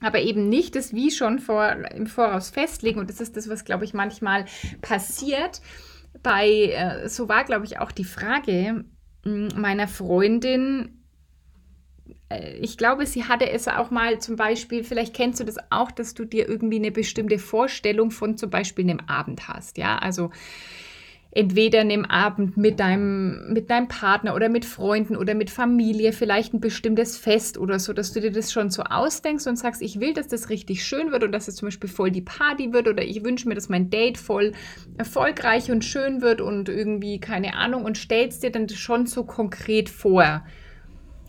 aber 0.00 0.21
eben 0.21 0.49
nicht 0.49 0.76
das 0.76 0.93
Wie 0.93 1.11
schon 1.11 1.38
vor, 1.38 1.71
im 1.95 2.07
Voraus 2.07 2.50
festlegen. 2.50 3.00
Und 3.00 3.11
das 3.11 3.21
ist 3.21 3.37
das, 3.37 3.49
was, 3.49 3.65
glaube 3.65 3.85
ich, 3.85 3.95
manchmal 3.95 4.45
passiert. 4.83 5.61
Bei, 6.23 6.49
äh, 6.49 7.09
so 7.09 7.29
war, 7.29 7.45
glaube 7.45 7.65
ich, 7.65 7.79
auch 7.79 7.93
die 7.93 8.05
Frage 8.05 8.85
meiner 9.25 9.88
Freundin. 9.88 11.03
Äh, 12.29 12.59
ich 12.59 12.76
glaube, 12.76 13.07
sie 13.07 13.25
hatte 13.25 13.50
es 13.50 13.69
auch 13.69 13.91
mal 13.91 14.19
zum 14.21 14.37
Beispiel, 14.37 14.85
vielleicht 14.85 15.15
kennst 15.15 15.41
du 15.41 15.45
das 15.45 15.57
auch, 15.71 15.91
dass 15.91 16.15
du 16.15 16.25
dir 16.25 16.49
irgendwie 16.49 16.76
eine 16.76 16.91
bestimmte 16.91 17.38
Vorstellung 17.38 18.11
von 18.11 18.37
zum 18.37 18.50
Beispiel 18.50 18.85
einem 18.85 19.00
Abend 19.07 19.49
hast. 19.49 19.79
Ja, 19.79 19.99
also 19.99 20.31
entweder 21.37 21.83
an 21.83 21.90
dem 21.90 22.07
Abend 22.07 22.57
mit 22.57 22.81
deinem, 22.81 23.52
mit 23.52 23.69
deinem 23.69 23.88
Partner 23.88 24.35
oder 24.35 24.49
mit 24.49 24.64
Freunden 24.64 25.16
oder 25.16 25.35
mit 25.35 25.50
Familie, 25.50 26.12
vielleicht 26.12 26.55
ein 26.55 26.61
bestimmtes 26.61 27.19
Fest 27.19 27.59
oder 27.59 27.78
so, 27.78 27.93
dass 27.93 28.12
du 28.12 28.21
dir 28.23 28.33
das 28.33 28.52
schon 28.52 28.71
so 28.71 28.83
ausdenkst 28.83 29.47
und 29.47 29.57
sagst, 29.57 29.83
ich 29.83 30.00
will, 30.00 30.14
dass 30.14 30.28
das 30.28 30.49
richtig 30.49 30.83
schön 30.85 31.12
wird 31.12 31.25
und 31.25 31.33
dass 31.33 31.47
es 31.47 31.57
zum 31.57 31.66
Beispiel 31.66 31.90
voll 31.90 32.11
die 32.11 32.23
Party 32.23 32.73
wird 32.73 32.88
oder 32.88 33.02
ich 33.05 33.23
wünsche 33.23 33.49
mir, 33.49 33.55
dass 33.55 33.69
mein 33.69 33.90
Date 33.90 34.16
voll 34.16 34.52
erfolgreich 34.97 35.71
und 35.71 35.85
schön 35.85 36.23
wird 36.23 36.40
und 36.40 36.71
irgendwie 36.71 37.21
keine 37.21 37.55
Ahnung 37.55 37.85
und 37.85 37.99
stellst 37.99 38.43
dir 38.43 38.50
dann 38.50 38.71
schon 38.71 39.05
so 39.05 39.25
konkret 39.25 39.90
vor. 39.90 40.43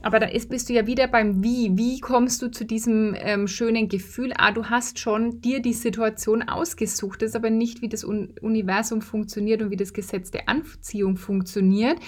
Aber 0.08 0.22
da 0.22 0.28
ist, 0.28 0.50
bist 0.50 0.70
du 0.70 0.74
ja 0.74 0.88
wieder 0.88 1.10
beim 1.10 1.44
Wie. 1.44 1.76
Wie 1.76 2.00
kommst 2.00 2.42
du 2.42 2.48
zu 2.48 2.64
diesem 2.64 3.14
ähm, 3.18 3.46
schönen 3.46 3.90
Gefühl? 3.90 4.32
Ah, 4.38 4.54
du 4.54 4.68
hast 4.68 5.00
schon 5.00 5.42
dir 5.42 5.62
die 5.62 5.74
Situation 5.74 6.44
ausgesucht. 6.44 7.22
Das 7.22 7.32
ist 7.32 7.36
aber 7.36 7.50
nicht, 7.50 7.82
wie 7.82 7.90
das 7.90 8.06
Un 8.06 8.34
Universum 8.40 9.02
funktioniert 9.02 9.62
und 9.62 9.70
wie 9.70 9.76
das 9.76 9.92
Gesetz 9.92 10.32
der 10.32 10.48
Anziehung 10.48 11.18
funktioniert, 11.18 12.00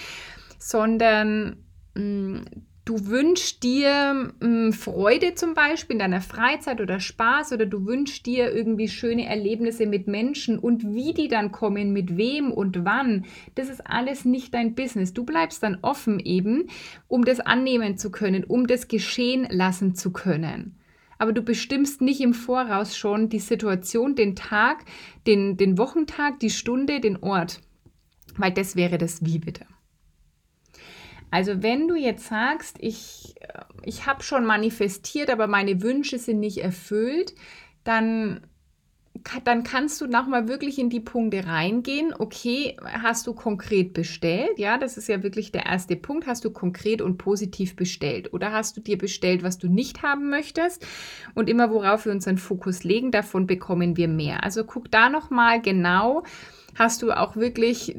sondern 0.57 1.57
mh, 1.95 2.01
mm, 2.01 2.45
du 2.89 3.05
wünschst 3.05 3.61
dir 3.61 4.13
mh, 4.13 4.33
hm, 4.41 4.73
Freude 4.73 5.35
zum 5.35 5.53
Beispiel 5.53 5.93
in 5.93 5.99
deiner 5.99 6.21
Freizeit 6.21 6.81
oder 6.81 6.99
Spaß 6.99 7.53
oder 7.53 7.67
du 7.67 7.85
wünschst 7.85 8.25
dir 8.25 8.51
irgendwie 8.51 8.87
schöne 8.87 9.27
Erlebnisse 9.27 9.85
mit 9.85 10.07
Menschen 10.07 10.57
und 10.57 10.83
wie 10.83 11.13
die 11.13 11.27
dann 11.27 11.51
kommen, 11.51 11.93
mit 11.93 12.17
wem 12.17 12.51
und 12.51 12.83
wann, 12.85 13.25
das 13.53 13.69
ist 13.69 13.85
alles 13.85 14.25
nicht 14.25 14.55
dein 14.55 14.73
Business. 14.73 15.13
Du 15.13 15.23
bleibst 15.23 15.61
dann 15.61 15.77
offen 15.83 16.19
eben, 16.19 16.67
um 17.07 17.25
das 17.25 17.39
annehmen 17.39 17.97
zu 17.97 18.09
können, 18.09 18.43
um 18.43 18.65
das 18.65 18.87
geschehen 18.87 19.47
lassen 19.51 19.93
zu 19.93 20.11
können. 20.11 20.75
Aber 21.19 21.31
du 21.31 21.43
bestimmst 21.43 22.01
nicht 22.01 22.21
im 22.21 22.33
Voraus 22.33 22.97
schon 22.97 23.29
die 23.29 23.39
Situation, 23.39 24.15
den 24.15 24.35
Tag, 24.35 24.85
den, 25.27 25.57
den 25.57 25.77
Wochentag, 25.77 26.39
die 26.39 26.49
Stunde, 26.49 27.01
den 27.01 27.17
Ort. 27.17 27.59
Weil 28.35 28.51
das 28.51 28.75
wäre 28.75 28.97
das 28.97 29.23
Wie 29.23 29.37
bitte. 29.37 29.65
Also 31.31 31.61
wenn 31.61 31.87
du 31.87 31.95
jetzt 31.95 32.27
sagst, 32.27 32.77
ich, 32.79 33.35
äh, 33.39 33.59
ich 33.83 34.05
habe 34.05 34.23
schon 34.23 34.45
manifestiert, 34.45 35.29
aber 35.29 35.47
meine 35.47 35.81
Wünsche 35.81 36.17
sind 36.17 36.39
nicht 36.39 36.59
erfüllt, 36.59 37.35
dann, 37.83 38.41
dann 39.43 39.63
kannst 39.63 40.01
du 40.01 40.07
nochmal 40.07 40.47
wirklich 40.47 40.79
in 40.79 40.89
die 40.89 40.99
Punkte 40.99 41.45
reingehen. 41.45 42.13
Okay, 42.17 42.77
hast 42.83 43.27
du 43.27 43.33
konkret 43.33 43.93
bestellt? 43.93 44.57
Ja, 44.57 44.77
das 44.77 44.97
ist 44.97 45.07
ja 45.07 45.21
wirklich 45.23 45.51
der 45.51 45.65
erste 45.65 45.95
Punkt. 45.95 46.25
Hast 46.25 46.45
du 46.45 46.51
konkret 46.51 47.01
und 47.01 47.17
positiv 47.17 47.75
bestellt? 47.75 48.33
Oder 48.33 48.51
hast 48.51 48.77
du 48.77 48.81
dir 48.81 48.97
bestellt, 48.97 49.43
was 49.43 49.57
du 49.57 49.67
nicht 49.67 50.01
haben 50.01 50.29
möchtest? 50.29 50.85
Und 51.35 51.49
immer 51.49 51.69
worauf 51.69 52.05
wir 52.05 52.11
unseren 52.11 52.37
Fokus 52.37 52.83
legen, 52.83 53.11
davon 53.11 53.45
bekommen 53.45 53.97
wir 53.97 54.07
mehr. 54.07 54.43
Also 54.43 54.63
guck 54.63 54.89
da 54.91 55.09
nochmal 55.09 55.61
genau. 55.61 56.23
Hast 56.75 57.01
du 57.01 57.11
auch 57.11 57.35
wirklich 57.35 57.95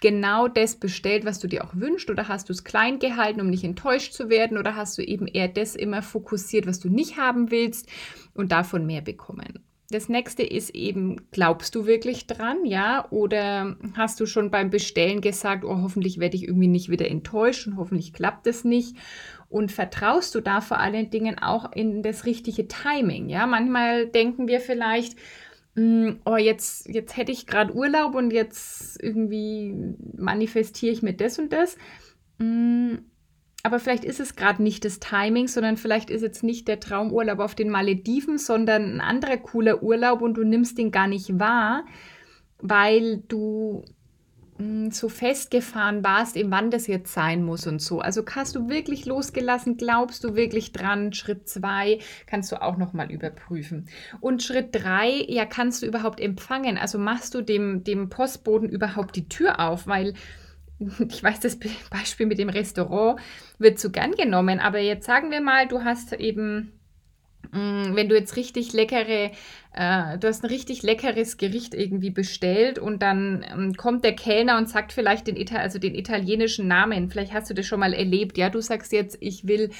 genau 0.00 0.48
das 0.48 0.76
bestellt, 0.76 1.24
was 1.24 1.38
du 1.38 1.48
dir 1.48 1.64
auch 1.64 1.74
wünschst? 1.74 2.10
Oder 2.10 2.28
hast 2.28 2.48
du 2.48 2.52
es 2.52 2.64
klein 2.64 2.98
gehalten, 2.98 3.40
um 3.40 3.48
nicht 3.48 3.64
enttäuscht 3.64 4.12
zu 4.12 4.28
werden? 4.28 4.58
Oder 4.58 4.76
hast 4.76 4.98
du 4.98 5.02
eben 5.02 5.26
eher 5.26 5.48
das 5.48 5.76
immer 5.76 6.02
fokussiert, 6.02 6.66
was 6.66 6.80
du 6.80 6.88
nicht 6.88 7.16
haben 7.16 7.50
willst 7.50 7.88
und 8.34 8.52
davon 8.52 8.86
mehr 8.86 9.02
bekommen? 9.02 9.60
Das 9.90 10.08
nächste 10.08 10.44
ist 10.44 10.70
eben, 10.70 11.16
glaubst 11.32 11.74
du 11.74 11.84
wirklich 11.84 12.28
dran, 12.28 12.64
ja? 12.64 13.10
Oder 13.10 13.76
hast 13.94 14.20
du 14.20 14.26
schon 14.26 14.52
beim 14.52 14.70
Bestellen 14.70 15.20
gesagt, 15.20 15.64
oh, 15.64 15.82
hoffentlich 15.82 16.20
werde 16.20 16.36
ich 16.36 16.44
irgendwie 16.44 16.68
nicht 16.68 16.90
wieder 16.90 17.08
enttäuscht 17.08 17.66
und 17.66 17.76
hoffentlich 17.76 18.12
klappt 18.12 18.46
es 18.46 18.64
nicht? 18.64 18.96
Und 19.48 19.72
vertraust 19.72 20.32
du 20.36 20.40
da 20.40 20.60
vor 20.60 20.78
allen 20.78 21.10
Dingen 21.10 21.40
auch 21.40 21.72
in 21.72 22.04
das 22.04 22.24
richtige 22.24 22.68
Timing, 22.68 23.28
ja? 23.28 23.48
Manchmal 23.48 24.06
denken 24.06 24.46
wir 24.46 24.60
vielleicht, 24.60 25.16
oh, 25.76 26.36
jetzt, 26.36 26.88
jetzt 26.88 27.16
hätte 27.16 27.32
ich 27.32 27.46
gerade 27.46 27.74
Urlaub 27.74 28.14
und 28.14 28.32
jetzt 28.32 29.00
irgendwie 29.02 29.74
manifestiere 30.16 30.92
ich 30.92 31.02
mir 31.02 31.14
das 31.14 31.38
und 31.38 31.52
das. 31.52 31.76
Hm, 32.38 33.04
aber 33.62 33.78
vielleicht 33.78 34.04
ist 34.04 34.20
es 34.20 34.36
gerade 34.36 34.62
nicht 34.62 34.84
das 34.84 35.00
Timing, 35.00 35.46
sondern 35.46 35.76
vielleicht 35.76 36.10
ist 36.10 36.22
jetzt 36.22 36.42
nicht 36.42 36.66
der 36.66 36.80
Traumurlaub 36.80 37.40
auf 37.40 37.54
den 37.54 37.68
Malediven, 37.68 38.38
sondern 38.38 38.94
ein 38.94 39.00
anderer 39.00 39.36
cooler 39.36 39.82
Urlaub 39.82 40.22
und 40.22 40.34
du 40.34 40.44
nimmst 40.44 40.78
den 40.78 40.90
gar 40.90 41.06
nicht 41.06 41.38
wahr, 41.38 41.84
weil 42.58 43.18
du 43.28 43.84
so 44.90 45.08
festgefahren 45.08 46.04
warst, 46.04 46.36
eben 46.36 46.50
wann 46.50 46.70
das 46.70 46.86
jetzt 46.86 47.12
sein 47.12 47.44
muss 47.44 47.66
und 47.66 47.80
so. 47.80 48.00
Also 48.00 48.24
hast 48.34 48.56
du 48.56 48.68
wirklich 48.68 49.06
losgelassen, 49.06 49.76
glaubst 49.76 50.24
du 50.24 50.34
wirklich 50.34 50.72
dran? 50.72 51.12
Schritt 51.12 51.48
zwei 51.48 51.98
kannst 52.26 52.52
du 52.52 52.62
auch 52.62 52.76
nochmal 52.76 53.10
überprüfen. 53.10 53.88
Und 54.20 54.42
Schritt 54.42 54.68
drei, 54.72 55.24
ja, 55.28 55.44
kannst 55.46 55.82
du 55.82 55.86
überhaupt 55.86 56.20
empfangen? 56.20 56.78
Also 56.78 56.98
machst 56.98 57.34
du 57.34 57.42
dem, 57.42 57.84
dem 57.84 58.08
Postboten 58.08 58.68
überhaupt 58.68 59.16
die 59.16 59.28
Tür 59.28 59.60
auf, 59.60 59.86
weil 59.86 60.14
ich 61.08 61.22
weiß, 61.22 61.40
das 61.40 61.58
Beispiel 61.90 62.26
mit 62.26 62.38
dem 62.38 62.48
Restaurant 62.48 63.20
wird 63.58 63.78
zu 63.78 63.90
gern 63.90 64.12
genommen, 64.12 64.60
aber 64.60 64.78
jetzt 64.78 65.06
sagen 65.06 65.30
wir 65.30 65.40
mal, 65.40 65.68
du 65.68 65.84
hast 65.84 66.12
eben 66.14 66.79
Mm, 66.79 66.79
wenn 67.52 68.08
du 68.08 68.14
jetzt 68.14 68.36
richtig 68.36 68.72
leckere, 68.72 69.30
äh, 69.72 70.18
du 70.18 70.28
hast 70.28 70.44
ein 70.44 70.50
richtig 70.50 70.82
leckeres 70.82 71.36
Gericht 71.36 71.74
irgendwie 71.74 72.10
bestellt 72.10 72.78
und 72.78 73.02
dann 73.02 73.44
ähm, 73.50 73.74
kommt 73.74 74.04
der 74.04 74.14
Kellner 74.14 74.58
und 74.58 74.68
sagt 74.68 74.92
vielleicht 74.92 75.26
den, 75.26 75.36
Ita 75.36 75.56
also 75.56 75.78
den 75.78 75.94
italienischen 75.94 76.68
Namen. 76.68 77.10
Vielleicht 77.10 77.32
hast 77.32 77.50
du 77.50 77.54
das 77.54 77.66
schon 77.66 77.80
mal 77.80 77.92
erlebt. 77.92 78.38
Ja, 78.38 78.50
du 78.50 78.60
sagst 78.60 78.92
jetzt, 78.92 79.18
ich 79.20 79.46
will 79.46 79.70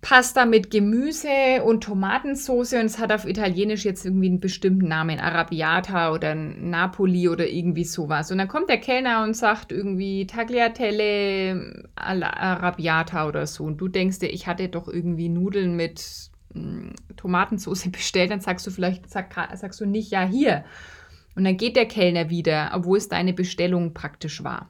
Pasta 0.00 0.46
mit 0.46 0.70
Gemüse 0.70 1.62
und 1.62 1.84
Tomatensauce 1.84 2.72
und 2.72 2.86
es 2.86 2.98
hat 2.98 3.12
auf 3.12 3.26
Italienisch 3.26 3.84
jetzt 3.84 4.06
irgendwie 4.06 4.28
einen 4.28 4.40
bestimmten 4.40 4.88
Namen, 4.88 5.20
Arabiata 5.20 6.12
oder 6.12 6.34
Napoli 6.34 7.28
oder 7.28 7.46
irgendwie 7.46 7.84
sowas. 7.84 8.30
Und 8.30 8.38
dann 8.38 8.48
kommt 8.48 8.70
der 8.70 8.78
Kellner 8.78 9.22
und 9.22 9.36
sagt 9.36 9.72
irgendwie 9.72 10.26
Tagliatelle 10.26 11.90
Arabiata 11.96 13.28
oder 13.28 13.46
so. 13.46 13.64
Und 13.64 13.76
du 13.78 13.88
denkst 13.88 14.20
dir, 14.20 14.30
ich 14.30 14.46
hatte 14.46 14.70
doch 14.70 14.88
irgendwie 14.88 15.28
Nudeln 15.28 15.76
mit 15.76 16.29
Tomatensauce 17.16 17.88
bestellt, 17.92 18.30
dann 18.30 18.40
sagst 18.40 18.66
du 18.66 18.70
vielleicht, 18.70 19.08
sag, 19.08 19.34
sagst 19.54 19.80
du 19.80 19.86
nicht, 19.86 20.10
ja, 20.10 20.26
hier. 20.26 20.64
Und 21.36 21.44
dann 21.44 21.56
geht 21.56 21.76
der 21.76 21.86
Kellner 21.86 22.28
wieder, 22.28 22.70
obwohl 22.74 22.98
es 22.98 23.08
deine 23.08 23.32
Bestellung 23.32 23.94
praktisch 23.94 24.42
war. 24.42 24.68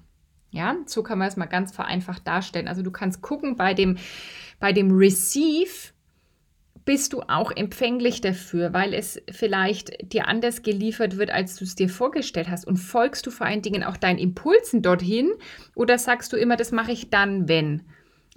Ja, 0.53 0.77
so 0.87 1.03
kann 1.03 1.19
man 1.19 1.29
es 1.29 1.37
mal 1.37 1.47
ganz 1.47 1.73
vereinfacht 1.73 2.27
darstellen. 2.27 2.69
Also 2.69 2.83
du 2.83 2.91
kannst 2.91 3.23
gucken, 3.23 3.57
bei 3.57 3.73
dem, 3.73 3.99
bei 4.59 4.73
dem 4.73 4.91
Receive 4.91 5.93
bist 6.85 7.13
du 7.13 7.23
auch 7.23 7.53
empfänglich 7.53 8.21
dafür, 8.21 8.73
weil 8.73 8.95
es 8.95 9.23
vielleicht 9.31 10.13
dir 10.13 10.27
anders 10.27 10.63
geliefert 10.63 11.19
wird, 11.19 11.31
als 11.31 11.57
du 11.57 11.65
es 11.65 11.77
dir 11.77 11.89
vorgestellt 11.89 12.49
hast. 12.49 12.67
Und 12.67 12.79
folgst 12.79 13.27
du 13.27 13.31
vor 13.31 13.47
allen 13.47 13.63
Dingen 13.63 13.85
auch 13.85 13.97
deinen 13.97 14.19
Impulsen 14.19 14.83
dorthin 14.83 15.31
oder 15.77 15.99
sagst 15.99 16.33
du 16.33 16.37
immer, 16.37 16.57
das 16.57 16.73
mache 16.73 16.93
ich 16.93 17.11
dann, 17.11 17.49
wenn? 17.49 17.83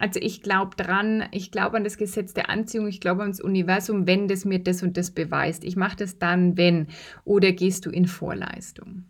Also 0.03 0.19
ich 0.21 0.41
glaube 0.41 0.75
dran, 0.75 1.29
ich 1.31 1.49
glaube 1.49 1.77
an 1.77 1.85
das 1.85 1.95
Gesetz 1.95 2.33
der 2.33 2.49
Anziehung, 2.49 2.89
ich 2.89 2.99
glaube 2.99 3.21
ans 3.21 3.39
Universum, 3.39 4.05
wenn 4.05 4.27
das 4.27 4.43
mir 4.43 4.59
das 4.59 4.83
und 4.83 4.97
das 4.97 5.11
beweist. 5.11 5.63
Ich 5.63 5.77
mache 5.77 5.95
das 5.95 6.19
dann, 6.19 6.57
wenn. 6.57 6.87
Oder 7.23 7.53
gehst 7.53 7.85
du 7.85 7.89
in 7.89 8.05
Vorleistung? 8.05 9.05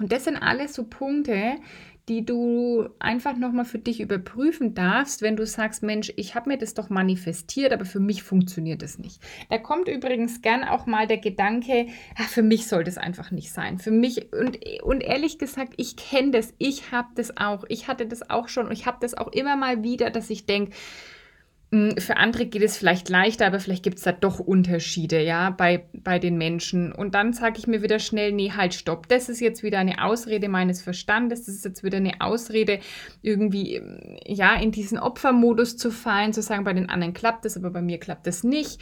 Und 0.00 0.12
das 0.12 0.24
sind 0.24 0.36
alles 0.36 0.74
so 0.74 0.84
Punkte, 0.84 1.56
die 2.08 2.24
du 2.24 2.88
einfach 2.98 3.36
nochmal 3.36 3.64
für 3.64 3.78
dich 3.78 4.00
überprüfen 4.00 4.74
darfst, 4.74 5.22
wenn 5.22 5.36
du 5.36 5.46
sagst, 5.46 5.84
Mensch, 5.84 6.12
ich 6.16 6.34
habe 6.34 6.50
mir 6.50 6.58
das 6.58 6.74
doch 6.74 6.90
manifestiert, 6.90 7.72
aber 7.72 7.84
für 7.84 8.00
mich 8.00 8.24
funktioniert 8.24 8.82
es 8.82 8.98
nicht. 8.98 9.22
Da 9.48 9.58
kommt 9.58 9.86
übrigens 9.86 10.42
gern 10.42 10.64
auch 10.64 10.86
mal 10.86 11.06
der 11.06 11.18
Gedanke, 11.18 11.86
ach, 12.18 12.28
für 12.28 12.42
mich 12.42 12.66
soll 12.66 12.82
das 12.82 12.98
einfach 12.98 13.30
nicht 13.30 13.52
sein. 13.52 13.78
Für 13.78 13.92
mich, 13.92 14.32
und, 14.32 14.58
und 14.82 15.02
ehrlich 15.02 15.38
gesagt, 15.38 15.74
ich 15.76 15.96
kenne 15.96 16.32
das, 16.32 16.52
ich 16.58 16.90
habe 16.90 17.08
das 17.14 17.36
auch, 17.36 17.64
ich 17.68 17.86
hatte 17.86 18.06
das 18.06 18.28
auch 18.28 18.48
schon 18.48 18.66
und 18.66 18.72
ich 18.72 18.86
habe 18.86 18.98
das 19.00 19.14
auch 19.14 19.30
immer 19.30 19.54
mal 19.54 19.84
wieder, 19.84 20.10
dass 20.10 20.30
ich 20.30 20.46
denke, 20.46 20.72
für 21.72 22.16
andere 22.16 22.46
geht 22.46 22.62
es 22.62 22.76
vielleicht 22.76 23.08
leichter, 23.08 23.46
aber 23.46 23.60
vielleicht 23.60 23.84
gibt 23.84 23.98
es 23.98 24.02
da 24.02 24.10
doch 24.10 24.40
Unterschiede, 24.40 25.22
ja, 25.22 25.50
bei, 25.50 25.84
bei 25.92 26.18
den 26.18 26.36
Menschen. 26.36 26.90
Und 26.90 27.14
dann 27.14 27.32
sage 27.32 27.60
ich 27.60 27.68
mir 27.68 27.80
wieder 27.80 28.00
schnell, 28.00 28.32
nee, 28.32 28.50
halt, 28.50 28.74
stopp. 28.74 29.08
Das 29.08 29.28
ist 29.28 29.38
jetzt 29.38 29.62
wieder 29.62 29.78
eine 29.78 30.02
Ausrede 30.02 30.48
meines 30.48 30.82
Verstandes. 30.82 31.44
Das 31.44 31.54
ist 31.54 31.64
jetzt 31.64 31.84
wieder 31.84 31.98
eine 31.98 32.20
Ausrede, 32.20 32.80
irgendwie, 33.22 33.76
hm, 33.76 34.16
ja, 34.26 34.56
in 34.56 34.72
diesen 34.72 34.98
Opfermodus 34.98 35.76
zu 35.76 35.92
fallen, 35.92 36.32
zu 36.32 36.42
sagen, 36.42 36.64
bei 36.64 36.72
den 36.72 36.90
anderen 36.90 37.14
klappt 37.14 37.44
das, 37.44 37.56
aber 37.56 37.70
bei 37.70 37.82
mir 37.82 38.00
klappt 38.00 38.26
das 38.26 38.42
nicht. 38.42 38.80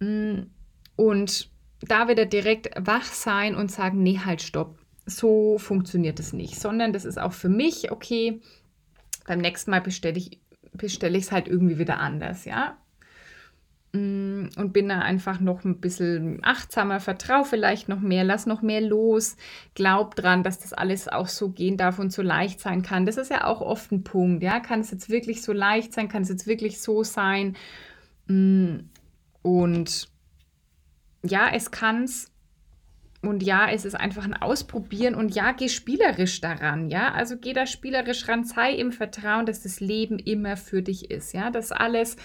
Hm, 0.00 0.50
und 0.96 1.50
da 1.82 2.08
wieder 2.08 2.26
direkt 2.26 2.70
wach 2.76 3.04
sein 3.04 3.54
und 3.54 3.70
sagen, 3.70 4.02
nee, 4.02 4.18
halt, 4.24 4.42
stopp. 4.42 4.76
So 5.06 5.56
funktioniert 5.58 6.18
es 6.18 6.32
nicht, 6.32 6.58
sondern 6.58 6.92
das 6.92 7.04
ist 7.04 7.18
auch 7.18 7.32
für 7.32 7.48
mich, 7.48 7.92
okay, 7.92 8.40
beim 9.24 9.38
nächsten 9.38 9.70
Mal 9.70 9.80
bestelle 9.80 10.18
ich 10.18 10.40
bestelle 10.78 11.18
ich 11.18 11.24
es 11.24 11.32
halt 11.32 11.48
irgendwie 11.48 11.78
wieder 11.78 12.00
anders, 12.00 12.44
ja. 12.44 12.78
Mm, 13.92 14.48
und 14.56 14.72
bin 14.74 14.88
da 14.88 15.00
einfach 15.00 15.40
noch 15.40 15.64
ein 15.64 15.80
bisschen 15.80 16.40
achtsamer, 16.42 17.00
vertraue 17.00 17.46
vielleicht 17.46 17.88
noch 17.88 18.00
mehr, 18.00 18.22
lass 18.22 18.44
noch 18.44 18.60
mehr 18.60 18.82
los, 18.82 19.36
glaub 19.74 20.14
dran, 20.14 20.42
dass 20.42 20.58
das 20.58 20.74
alles 20.74 21.08
auch 21.08 21.28
so 21.28 21.50
gehen 21.50 21.78
darf 21.78 21.98
und 21.98 22.12
so 22.12 22.20
leicht 22.22 22.60
sein 22.60 22.82
kann. 22.82 23.06
Das 23.06 23.16
ist 23.16 23.30
ja 23.30 23.44
auch 23.44 23.62
oft 23.62 23.90
ein 23.92 24.04
Punkt, 24.04 24.42
ja. 24.42 24.60
Kann 24.60 24.80
es 24.80 24.90
jetzt 24.90 25.08
wirklich 25.08 25.42
so 25.42 25.52
leicht 25.52 25.94
sein? 25.94 26.08
Kann 26.08 26.22
es 26.22 26.28
jetzt 26.28 26.46
wirklich 26.46 26.80
so 26.80 27.02
sein? 27.02 27.56
Mm, 28.26 28.80
und 29.42 30.08
ja, 31.24 31.48
es 31.52 31.70
kann 31.70 32.04
es 32.04 32.30
und 33.20 33.42
ja, 33.42 33.68
es 33.68 33.84
ist 33.84 33.94
einfach 33.94 34.24
ein 34.24 34.34
Ausprobieren 34.34 35.16
und 35.16 35.34
ja, 35.34 35.50
geh 35.52 35.68
spielerisch 35.68 36.40
daran, 36.40 36.88
ja. 36.88 37.12
Also 37.12 37.36
geh 37.36 37.52
da 37.52 37.66
spielerisch 37.66 38.28
ran, 38.28 38.44
sei 38.44 38.72
im 38.74 38.92
Vertrauen, 38.92 39.44
dass 39.44 39.62
das 39.62 39.80
Leben 39.80 40.20
immer 40.20 40.56
für 40.56 40.82
dich 40.82 41.10
ist, 41.10 41.34
ja. 41.34 41.50
Dass 41.50 41.72
alles 41.72 42.16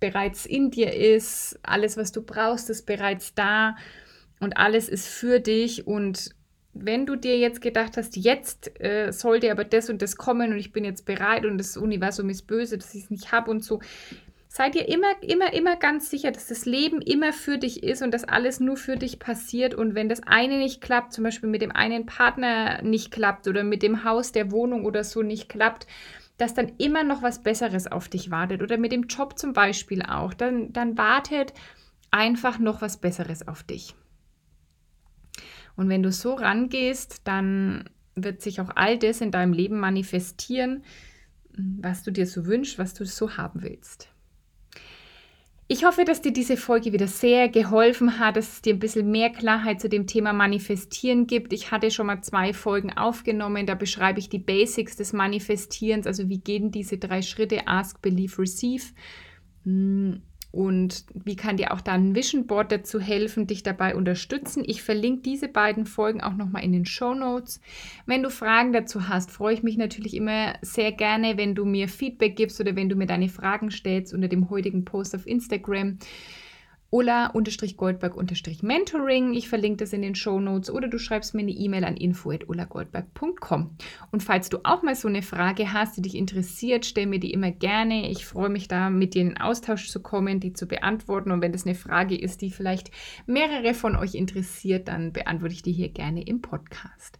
bereits 0.00 0.46
in 0.46 0.70
dir 0.70 0.94
ist, 0.94 1.58
alles, 1.62 1.98
was 1.98 2.12
du 2.12 2.22
brauchst, 2.22 2.70
ist 2.70 2.86
bereits 2.86 3.34
da 3.34 3.76
und 4.40 4.56
alles 4.56 4.88
ist 4.88 5.06
für 5.08 5.38
dich 5.38 5.86
und 5.86 6.30
wenn 6.72 7.06
du 7.06 7.16
dir 7.16 7.36
jetzt 7.38 7.60
gedacht 7.60 7.96
hast, 7.96 8.16
jetzt 8.16 8.80
äh, 8.80 9.12
sollte 9.12 9.50
aber 9.50 9.64
das 9.64 9.90
und 9.90 10.00
das 10.00 10.16
kommen 10.16 10.52
und 10.52 10.58
ich 10.58 10.72
bin 10.72 10.84
jetzt 10.84 11.04
bereit 11.04 11.44
und 11.44 11.58
das 11.58 11.76
Universum 11.76 12.28
ist 12.30 12.46
böse, 12.46 12.78
dass 12.78 12.94
ich 12.94 13.04
es 13.04 13.10
nicht 13.10 13.32
habe 13.32 13.50
und 13.50 13.64
so, 13.64 13.80
sei 14.48 14.70
dir 14.70 14.88
immer, 14.88 15.22
immer, 15.22 15.52
immer 15.52 15.76
ganz 15.76 16.10
sicher, 16.10 16.32
dass 16.32 16.48
das 16.48 16.64
Leben 16.64 17.02
immer 17.02 17.32
für 17.32 17.58
dich 17.58 17.82
ist 17.82 18.02
und 18.02 18.12
dass 18.12 18.24
alles 18.24 18.60
nur 18.60 18.76
für 18.76 18.96
dich 18.96 19.18
passiert. 19.18 19.74
Und 19.74 19.94
wenn 19.94 20.08
das 20.08 20.22
eine 20.22 20.58
nicht 20.58 20.80
klappt, 20.80 21.12
zum 21.12 21.24
Beispiel 21.24 21.50
mit 21.50 21.62
dem 21.62 21.70
einen 21.70 22.06
Partner 22.06 22.82
nicht 22.82 23.10
klappt 23.12 23.46
oder 23.46 23.62
mit 23.62 23.82
dem 23.82 24.04
Haus, 24.04 24.32
der 24.32 24.50
Wohnung 24.50 24.86
oder 24.86 25.04
so 25.04 25.22
nicht 25.22 25.48
klappt, 25.48 25.86
dass 26.38 26.54
dann 26.54 26.72
immer 26.78 27.04
noch 27.04 27.22
was 27.22 27.42
Besseres 27.42 27.86
auf 27.86 28.08
dich 28.08 28.30
wartet. 28.30 28.62
Oder 28.62 28.78
mit 28.78 28.92
dem 28.92 29.04
Job 29.04 29.38
zum 29.38 29.52
Beispiel 29.52 30.02
auch. 30.02 30.32
Dann, 30.32 30.72
dann 30.72 30.96
wartet 30.96 31.52
einfach 32.10 32.58
noch 32.58 32.80
was 32.80 32.96
Besseres 32.96 33.46
auf 33.46 33.62
dich. 33.62 33.94
Und 35.76 35.88
wenn 35.88 36.02
du 36.02 36.10
so 36.10 36.34
rangehst, 36.34 37.20
dann 37.24 37.90
wird 38.14 38.40
sich 38.40 38.60
auch 38.60 38.70
all 38.74 38.98
das 38.98 39.20
in 39.20 39.30
deinem 39.30 39.52
Leben 39.52 39.78
manifestieren, 39.78 40.82
was 41.56 42.02
du 42.02 42.12
dir 42.12 42.26
so 42.26 42.46
wünschst, 42.46 42.78
was 42.78 42.94
du 42.94 43.04
so 43.04 43.36
haben 43.36 43.62
willst. 43.62 44.08
Ich 45.70 45.84
hoffe, 45.84 46.06
dass 46.06 46.22
dir 46.22 46.32
diese 46.32 46.56
Folge 46.56 46.94
wieder 46.94 47.08
sehr 47.08 47.50
geholfen 47.50 48.18
hat, 48.18 48.36
dass 48.36 48.54
es 48.54 48.62
dir 48.62 48.72
ein 48.72 48.78
bisschen 48.78 49.10
mehr 49.10 49.28
Klarheit 49.28 49.82
zu 49.82 49.90
dem 49.90 50.06
Thema 50.06 50.32
Manifestieren 50.32 51.26
gibt. 51.26 51.52
Ich 51.52 51.70
hatte 51.70 51.90
schon 51.90 52.06
mal 52.06 52.22
zwei 52.22 52.54
Folgen 52.54 52.90
aufgenommen, 52.96 53.66
da 53.66 53.74
beschreibe 53.74 54.18
ich 54.18 54.30
die 54.30 54.38
Basics 54.38 54.96
des 54.96 55.12
Manifestierens, 55.12 56.06
also 56.06 56.30
wie 56.30 56.38
gehen 56.38 56.70
diese 56.70 56.96
drei 56.96 57.20
Schritte, 57.20 57.66
Ask, 57.68 58.00
Believe, 58.00 58.38
Receive. 58.38 58.82
Hm, 59.64 60.22
und 60.50 61.04
wie 61.12 61.36
kann 61.36 61.58
dir 61.58 61.72
auch 61.72 61.82
dein 61.82 62.14
Vision 62.14 62.46
Board 62.46 62.72
dazu 62.72 63.00
helfen, 63.00 63.46
dich 63.46 63.62
dabei 63.62 63.94
unterstützen? 63.94 64.62
Ich 64.66 64.82
verlinke 64.82 65.22
diese 65.22 65.48
beiden 65.48 65.84
Folgen 65.84 66.22
auch 66.22 66.34
nochmal 66.34 66.64
in 66.64 66.72
den 66.72 66.86
Show 66.86 67.12
Notes. 67.12 67.60
Wenn 68.06 68.22
du 68.22 68.30
Fragen 68.30 68.72
dazu 68.72 69.08
hast, 69.08 69.30
freue 69.30 69.54
ich 69.54 69.62
mich 69.62 69.76
natürlich 69.76 70.14
immer 70.14 70.54
sehr 70.62 70.92
gerne, 70.92 71.36
wenn 71.36 71.54
du 71.54 71.66
mir 71.66 71.86
Feedback 71.86 72.34
gibst 72.36 72.60
oder 72.60 72.76
wenn 72.76 72.88
du 72.88 72.96
mir 72.96 73.06
deine 73.06 73.28
Fragen 73.28 73.70
stellst 73.70 74.14
unter 74.14 74.28
dem 74.28 74.48
heutigen 74.48 74.86
Post 74.86 75.14
auf 75.14 75.26
Instagram. 75.26 75.98
Ulla-Goldberg-Mentoring. 76.90 79.34
Ich 79.34 79.48
verlinke 79.48 79.78
das 79.78 79.92
in 79.92 80.02
den 80.02 80.14
Show 80.14 80.38
Notes 80.40 80.70
oder 80.70 80.86
du 80.88 80.98
schreibst 80.98 81.34
mir 81.34 81.42
eine 81.42 81.50
E-Mail 81.50 81.84
an 81.84 81.96
info.ullagoldberg.com. 81.96 83.76
Und 84.10 84.22
falls 84.22 84.48
du 84.48 84.60
auch 84.64 84.82
mal 84.82 84.94
so 84.94 85.08
eine 85.08 85.20
Frage 85.22 85.70
hast, 85.72 85.98
die 85.98 86.02
dich 86.02 86.14
interessiert, 86.14 86.86
stell 86.86 87.06
mir 87.06 87.20
die 87.20 87.32
immer 87.32 87.50
gerne. 87.50 88.10
Ich 88.10 88.24
freue 88.24 88.48
mich 88.48 88.68
da, 88.68 88.88
mit 88.88 89.12
dir 89.14 89.20
in 89.22 89.38
Austausch 89.38 89.90
zu 89.90 90.00
kommen, 90.00 90.40
die 90.40 90.54
zu 90.54 90.66
beantworten. 90.66 91.30
Und 91.30 91.42
wenn 91.42 91.52
das 91.52 91.66
eine 91.66 91.74
Frage 91.74 92.16
ist, 92.16 92.40
die 92.40 92.50
vielleicht 92.50 92.90
mehrere 93.26 93.74
von 93.74 93.94
euch 93.94 94.14
interessiert, 94.14 94.88
dann 94.88 95.12
beantworte 95.12 95.54
ich 95.54 95.62
die 95.62 95.72
hier 95.72 95.90
gerne 95.90 96.22
im 96.22 96.40
Podcast. 96.40 97.18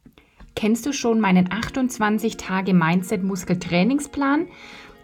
Kennst 0.54 0.86
du 0.86 0.92
schon 0.92 1.20
meinen 1.20 1.52
28 1.52 2.36
Tage 2.36 2.74
Mindset 2.74 3.22
Muskel 3.22 3.60
Trainingsplan? 3.60 4.48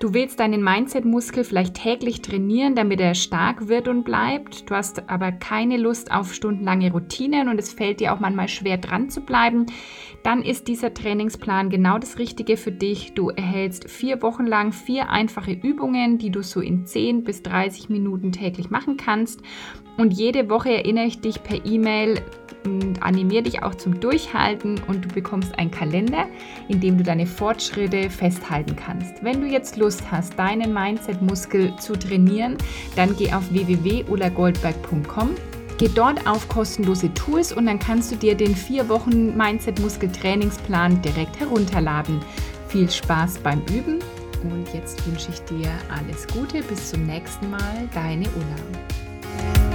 Du 0.00 0.12
willst 0.12 0.40
deinen 0.40 0.62
Mindset-Muskel 0.62 1.44
vielleicht 1.44 1.74
täglich 1.74 2.20
trainieren, 2.20 2.74
damit 2.74 3.00
er 3.00 3.14
stark 3.14 3.68
wird 3.68 3.88
und 3.88 4.04
bleibt. 4.04 4.68
Du 4.68 4.74
hast 4.74 5.08
aber 5.08 5.32
keine 5.32 5.76
Lust 5.76 6.10
auf 6.10 6.34
stundenlange 6.34 6.92
Routinen 6.92 7.48
und 7.48 7.58
es 7.58 7.72
fällt 7.72 8.00
dir 8.00 8.12
auch 8.12 8.20
manchmal 8.20 8.48
schwer 8.48 8.76
dran 8.76 9.08
zu 9.08 9.20
bleiben. 9.20 9.66
Dann 10.24 10.42
ist 10.42 10.68
dieser 10.68 10.92
Trainingsplan 10.92 11.70
genau 11.70 11.98
das 11.98 12.18
Richtige 12.18 12.56
für 12.56 12.72
dich. 12.72 13.14
Du 13.14 13.30
erhältst 13.30 13.88
vier 13.88 14.20
Wochen 14.20 14.46
lang 14.46 14.72
vier 14.72 15.10
einfache 15.10 15.52
Übungen, 15.52 16.18
die 16.18 16.30
du 16.30 16.42
so 16.42 16.60
in 16.60 16.86
10 16.86 17.22
bis 17.22 17.42
30 17.42 17.88
Minuten 17.88 18.32
täglich 18.32 18.70
machen 18.70 18.96
kannst. 18.96 19.42
Und 19.96 20.12
jede 20.12 20.50
Woche 20.50 20.70
erinnere 20.70 21.06
ich 21.06 21.20
dich 21.20 21.42
per 21.42 21.64
E-Mail 21.64 22.20
und 22.64 23.02
animiere 23.02 23.42
dich 23.42 23.62
auch 23.62 23.74
zum 23.74 24.00
Durchhalten 24.00 24.80
und 24.86 25.04
du 25.04 25.08
bekommst 25.08 25.58
einen 25.58 25.70
Kalender, 25.70 26.26
in 26.68 26.80
dem 26.80 26.98
du 26.98 27.04
deine 27.04 27.26
Fortschritte 27.26 28.10
festhalten 28.10 28.76
kannst. 28.76 29.22
Wenn 29.22 29.40
du 29.40 29.46
jetzt 29.46 29.76
Lust 29.76 30.02
hast, 30.10 30.38
deinen 30.38 30.72
Mindset-Muskel 30.72 31.76
zu 31.76 31.94
trainieren, 31.94 32.56
dann 32.96 33.16
geh 33.16 33.32
auf 33.32 33.50
www.ulagoldberg.com 33.50 35.30
Geh 35.76 35.88
dort 35.88 36.24
auf 36.26 36.48
kostenlose 36.48 37.12
Tools 37.14 37.52
und 37.52 37.66
dann 37.66 37.80
kannst 37.80 38.12
du 38.12 38.16
dir 38.16 38.36
den 38.36 38.54
vier 38.54 38.88
Wochen 38.88 39.36
Mindset-Muskel-Trainingsplan 39.36 41.02
direkt 41.02 41.40
herunterladen. 41.40 42.20
Viel 42.68 42.88
Spaß 42.88 43.38
beim 43.38 43.60
Üben 43.72 43.98
und 44.44 44.72
jetzt 44.72 45.04
wünsche 45.06 45.30
ich 45.30 45.40
dir 45.42 45.70
alles 45.88 46.28
Gute. 46.28 46.62
Bis 46.62 46.90
zum 46.90 47.04
nächsten 47.06 47.50
Mal, 47.50 47.88
deine 47.92 48.26
Ulla. 48.36 49.73